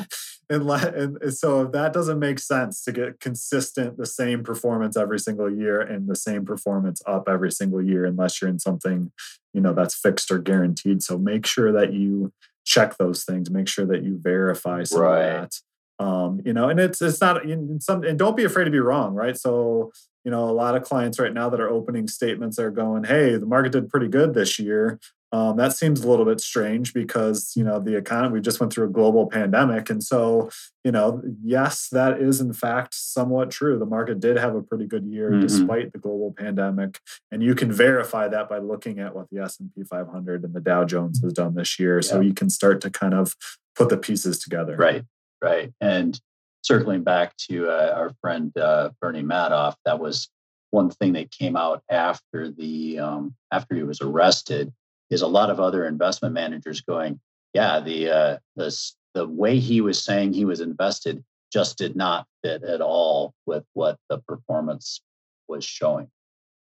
and, 0.49 0.69
and 0.69 1.33
so 1.33 1.63
if 1.63 1.71
that 1.71 1.93
doesn't 1.93 2.19
make 2.19 2.39
sense 2.39 2.83
to 2.83 2.91
get 2.91 3.19
consistent 3.19 3.97
the 3.97 4.05
same 4.05 4.43
performance 4.43 4.97
every 4.97 5.19
single 5.19 5.53
year 5.53 5.81
and 5.81 6.07
the 6.07 6.15
same 6.15 6.45
performance 6.45 7.01
up 7.05 7.29
every 7.29 7.51
single 7.51 7.81
year, 7.81 8.05
unless 8.05 8.41
you're 8.41 8.49
in 8.49 8.59
something 8.59 9.11
you 9.53 9.61
know 9.61 9.73
that's 9.73 9.95
fixed 9.95 10.31
or 10.31 10.39
guaranteed. 10.39 11.01
So 11.01 11.17
make 11.17 11.45
sure 11.45 11.71
that 11.71 11.93
you 11.93 12.31
check 12.65 12.97
those 12.97 13.23
things. 13.23 13.49
Make 13.49 13.67
sure 13.67 13.85
that 13.85 14.03
you 14.03 14.19
verify 14.21 14.83
some 14.83 15.01
right. 15.01 15.19
of 15.19 15.41
that. 15.41 15.61
Um, 15.99 16.41
you 16.45 16.53
know, 16.53 16.69
and 16.69 16.79
it's 16.79 17.01
it's 17.01 17.19
not 17.19 17.43
in 17.43 17.81
some 17.81 18.03
and 18.03 18.19
don't 18.19 18.37
be 18.37 18.43
afraid 18.43 18.65
to 18.65 18.71
be 18.71 18.79
wrong, 18.79 19.15
right? 19.15 19.35
So 19.35 19.91
you 20.27 20.31
know, 20.31 20.49
a 20.49 20.51
lot 20.51 20.75
of 20.75 20.83
clients 20.83 21.19
right 21.19 21.33
now 21.33 21.47
that 21.47 21.61
are 21.61 21.69
opening 21.69 22.05
statements 22.05 22.59
are 22.59 22.69
going, 22.69 23.05
"Hey, 23.05 23.37
the 23.37 23.45
market 23.45 23.71
did 23.71 23.87
pretty 23.87 24.09
good 24.09 24.33
this 24.33 24.59
year." 24.59 24.99
Um, 25.31 25.55
that 25.55 25.71
seems 25.71 26.03
a 26.03 26.09
little 26.09 26.25
bit 26.25 26.41
strange 26.41 26.93
because 26.93 27.53
you 27.55 27.63
know 27.63 27.79
the 27.79 27.95
economy 27.95 28.33
we 28.33 28.41
just 28.41 28.59
went 28.59 28.73
through 28.73 28.87
a 28.87 28.91
global 28.91 29.27
pandemic, 29.27 29.89
and 29.89 30.03
so 30.03 30.49
you 30.83 30.91
know, 30.91 31.21
yes, 31.41 31.87
that 31.93 32.19
is 32.19 32.41
in 32.41 32.51
fact 32.51 32.93
somewhat 32.93 33.51
true. 33.51 33.79
The 33.79 33.85
market 33.85 34.19
did 34.19 34.35
have 34.35 34.53
a 34.53 34.61
pretty 34.61 34.85
good 34.85 35.05
year 35.05 35.31
mm-hmm. 35.31 35.43
despite 35.43 35.93
the 35.93 35.99
global 35.99 36.35
pandemic, 36.37 36.99
and 37.31 37.41
you 37.41 37.55
can 37.55 37.71
verify 37.71 38.27
that 38.27 38.49
by 38.49 38.57
looking 38.57 38.99
at 38.99 39.15
what 39.15 39.29
the 39.31 39.39
S 39.39 39.61
and 39.61 39.73
P 39.73 39.85
500 39.85 40.43
and 40.43 40.53
the 40.53 40.59
Dow 40.59 40.83
Jones 40.83 41.21
has 41.21 41.31
done 41.31 41.55
this 41.55 41.79
year. 41.79 41.99
Yeah. 41.99 42.09
So 42.09 42.19
you 42.19 42.33
can 42.33 42.49
start 42.49 42.81
to 42.81 42.89
kind 42.89 43.13
of 43.13 43.33
put 43.77 43.87
the 43.87 43.97
pieces 43.97 44.39
together. 44.39 44.75
Right, 44.75 45.05
right, 45.41 45.71
and 45.79 46.19
circling 46.67 47.01
back 47.01 47.35
to 47.37 47.69
uh, 47.69 47.93
our 47.95 48.11
friend 48.21 48.55
uh, 48.57 48.89
Bernie 49.01 49.23
Madoff, 49.23 49.75
that 49.85 49.99
was 49.99 50.29
one 50.71 50.89
thing 50.89 51.13
that 51.13 51.31
came 51.31 51.55
out 51.55 51.81
after 51.89 52.51
the 52.51 52.99
um, 52.99 53.33
after 53.51 53.73
he 53.75 53.83
was 53.83 54.01
arrested 54.01 54.73
is 55.09 55.21
a 55.21 55.27
lot 55.27 55.49
of 55.49 55.59
other 55.61 55.85
investment 55.85 56.33
managers 56.33 56.81
going, 56.81 57.19
yeah, 57.53 57.79
the 57.79 58.09
uh, 58.09 58.37
the 58.57 58.91
the 59.13 59.27
way 59.27 59.59
he 59.59 59.79
was 59.81 60.03
saying 60.03 60.33
he 60.33 60.45
was 60.45 60.59
invested 60.59 61.23
just 61.51 61.77
did 61.77 61.95
not 61.95 62.27
fit 62.43 62.63
at 62.63 62.81
all 62.81 63.33
with 63.45 63.63
what 63.73 63.97
the 64.09 64.19
performance 64.27 65.01
was 65.47 65.63
showing. 65.63 66.09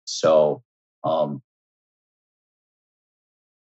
So 0.05 0.63
um, 1.05 1.41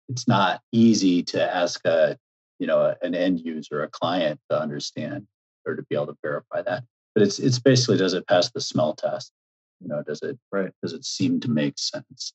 it's 0.08 0.28
not 0.28 0.60
easy 0.70 1.24
to 1.24 1.54
ask 1.54 1.84
a 1.84 2.16
you 2.60 2.68
know 2.68 2.94
an 3.02 3.16
end 3.16 3.40
user, 3.40 3.82
a 3.82 3.88
client, 3.88 4.38
to 4.50 4.60
understand 4.60 5.26
or 5.66 5.76
to 5.76 5.82
be 5.88 5.96
able 5.96 6.06
to 6.06 6.16
verify 6.22 6.62
that. 6.62 6.84
But 7.14 7.22
it's 7.22 7.38
it's 7.38 7.58
basically 7.58 7.98
does 7.98 8.14
it 8.14 8.26
pass 8.26 8.50
the 8.50 8.60
smell 8.60 8.94
test? 8.94 9.32
You 9.80 9.88
know, 9.88 10.02
does 10.02 10.22
it 10.22 10.38
right? 10.50 10.70
Does 10.82 10.92
it 10.92 11.04
seem 11.04 11.40
to 11.40 11.50
make 11.50 11.78
sense? 11.78 12.32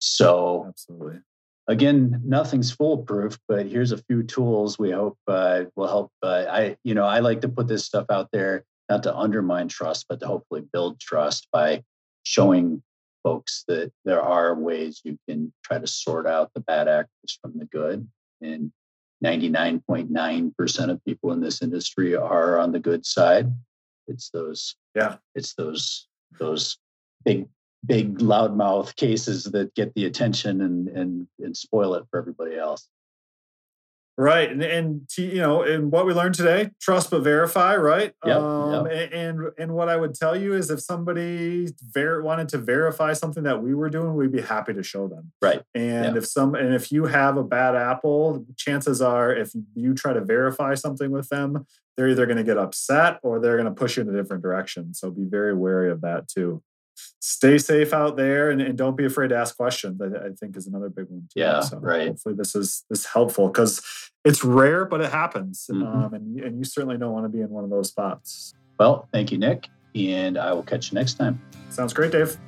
So 0.00 0.66
absolutely. 0.68 1.20
Again, 1.68 2.22
nothing's 2.24 2.70
foolproof, 2.70 3.38
but 3.46 3.66
here's 3.66 3.92
a 3.92 3.98
few 3.98 4.22
tools 4.22 4.78
we 4.78 4.90
hope 4.90 5.18
uh, 5.28 5.64
will 5.76 5.86
help. 5.86 6.10
Uh, 6.22 6.46
I, 6.48 6.76
you 6.82 6.94
know, 6.94 7.04
I 7.04 7.18
like 7.18 7.42
to 7.42 7.48
put 7.48 7.68
this 7.68 7.84
stuff 7.84 8.06
out 8.08 8.30
there 8.32 8.64
not 8.88 9.02
to 9.02 9.14
undermine 9.14 9.68
trust, 9.68 10.06
but 10.08 10.20
to 10.20 10.26
hopefully 10.26 10.62
build 10.72 10.98
trust 10.98 11.46
by 11.52 11.82
showing 12.22 12.82
folks 13.22 13.64
that 13.68 13.92
there 14.06 14.22
are 14.22 14.54
ways 14.54 15.02
you 15.04 15.18
can 15.28 15.52
try 15.62 15.78
to 15.78 15.86
sort 15.86 16.26
out 16.26 16.50
the 16.54 16.60
bad 16.60 16.88
actors 16.88 17.38
from 17.42 17.58
the 17.58 17.66
good. 17.66 18.08
And 18.40 18.72
99.9% 19.24 20.90
of 20.90 21.04
people 21.04 21.32
in 21.32 21.40
this 21.40 21.62
industry 21.62 22.14
are 22.14 22.58
on 22.58 22.72
the 22.72 22.78
good 22.78 23.04
side. 23.04 23.52
It's 24.06 24.30
those, 24.30 24.76
yeah, 24.94 25.16
it's 25.34 25.54
those, 25.54 26.06
those 26.38 26.78
big, 27.24 27.48
big 27.84 28.18
loudmouth 28.18 28.94
cases 28.96 29.44
that 29.44 29.74
get 29.74 29.92
the 29.94 30.06
attention 30.06 30.60
and, 30.62 30.88
and, 30.88 31.26
and 31.40 31.56
spoil 31.56 31.94
it 31.94 32.04
for 32.10 32.18
everybody 32.18 32.56
else. 32.56 32.88
Right, 34.20 34.50
and 34.50 34.60
and 34.64 35.08
you 35.16 35.36
know, 35.36 35.62
and 35.62 35.92
what 35.92 36.04
we 36.04 36.12
learned 36.12 36.34
today: 36.34 36.70
trust 36.80 37.08
but 37.12 37.22
verify. 37.22 37.76
Right. 37.76 38.12
Yep, 38.26 38.36
um, 38.36 38.86
yep. 38.86 39.10
And 39.12 39.40
and 39.56 39.72
what 39.74 39.88
I 39.88 39.96
would 39.96 40.12
tell 40.12 40.36
you 40.36 40.54
is, 40.54 40.70
if 40.70 40.80
somebody 40.80 41.68
ver- 41.94 42.20
wanted 42.20 42.48
to 42.48 42.58
verify 42.58 43.12
something 43.12 43.44
that 43.44 43.62
we 43.62 43.76
were 43.76 43.88
doing, 43.88 44.16
we'd 44.16 44.32
be 44.32 44.40
happy 44.40 44.74
to 44.74 44.82
show 44.82 45.06
them. 45.06 45.30
Right. 45.40 45.62
And 45.72 46.06
yep. 46.06 46.16
if 46.16 46.26
some, 46.26 46.56
and 46.56 46.74
if 46.74 46.90
you 46.90 47.04
have 47.04 47.36
a 47.36 47.44
bad 47.44 47.76
apple, 47.76 48.44
chances 48.56 49.00
are, 49.00 49.32
if 49.32 49.52
you 49.76 49.94
try 49.94 50.12
to 50.12 50.24
verify 50.24 50.74
something 50.74 51.12
with 51.12 51.28
them, 51.28 51.64
they're 51.96 52.08
either 52.08 52.26
going 52.26 52.38
to 52.38 52.44
get 52.44 52.58
upset 52.58 53.20
or 53.22 53.38
they're 53.38 53.56
going 53.56 53.72
to 53.72 53.80
push 53.80 53.98
you 53.98 54.02
in 54.02 54.08
a 54.08 54.20
different 54.20 54.42
direction. 54.42 54.94
So 54.94 55.12
be 55.12 55.26
very 55.26 55.54
wary 55.54 55.92
of 55.92 56.00
that 56.00 56.26
too 56.26 56.60
stay 57.20 57.58
safe 57.58 57.92
out 57.92 58.16
there 58.16 58.50
and, 58.50 58.60
and, 58.60 58.76
don't 58.78 58.96
be 58.96 59.04
afraid 59.04 59.28
to 59.28 59.36
ask 59.36 59.56
questions. 59.56 60.00
I, 60.00 60.06
I 60.06 60.30
think 60.38 60.56
is 60.56 60.66
another 60.66 60.88
big 60.88 61.06
one. 61.08 61.28
Too. 61.34 61.40
Yeah, 61.40 61.60
so 61.60 61.78
right. 61.78 62.08
Hopefully 62.08 62.34
this 62.36 62.54
is 62.54 62.84
this 62.88 63.06
helpful 63.06 63.48
because 63.48 63.82
it's 64.24 64.44
rare, 64.44 64.84
but 64.84 65.00
it 65.00 65.10
happens, 65.10 65.66
Mm-hmm. 65.70 65.86
um, 65.86 66.14
and 66.14 66.40
and 66.40 66.58
you 66.58 66.64
certainly 66.64 66.96
don't 66.98 67.12
want 67.12 67.24
to 67.24 67.28
be 67.28 67.40
in 67.40 67.50
one 67.50 67.64
of 67.64 67.70
those 67.70 67.88
spots. 67.88 68.54
Well, 68.78 69.08
thank 69.12 69.32
you, 69.32 69.38
Nick, 69.38 69.68
and 69.94 70.38
I 70.38 70.52
will 70.52 70.62
catch 70.62 70.92
you 70.92 70.96
next 70.96 71.14
time. 71.14 71.40
Sounds 71.70 71.92
great, 71.92 72.12
Dave. 72.12 72.38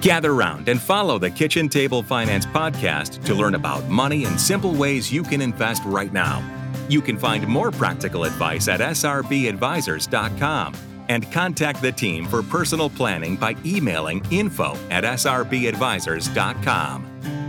Gather 0.00 0.34
round 0.34 0.68
and 0.68 0.80
follow 0.80 1.18
the 1.18 1.30
Kitchen 1.30 1.68
Table 1.68 2.02
Finance 2.02 2.46
podcast 2.46 3.22
to 3.26 3.34
learn 3.34 3.54
about 3.54 3.86
money 3.88 4.24
and 4.24 4.40
simple 4.40 4.72
ways 4.72 5.12
you 5.12 5.22
can 5.22 5.42
invest 5.42 5.82
right 5.84 6.12
now. 6.12 6.42
You 6.88 7.02
can 7.02 7.18
find 7.18 7.46
more 7.46 7.70
practical 7.70 8.24
advice 8.24 8.66
at 8.66 8.80
srbadvisors.com 8.80 10.74
and 11.10 11.30
contact 11.32 11.82
the 11.82 11.92
team 11.92 12.24
for 12.24 12.42
personal 12.42 12.88
planning 12.88 13.36
by 13.36 13.54
emailing 13.66 14.24
info 14.30 14.74
at 14.90 15.04
srbadvisors.com. 15.04 17.39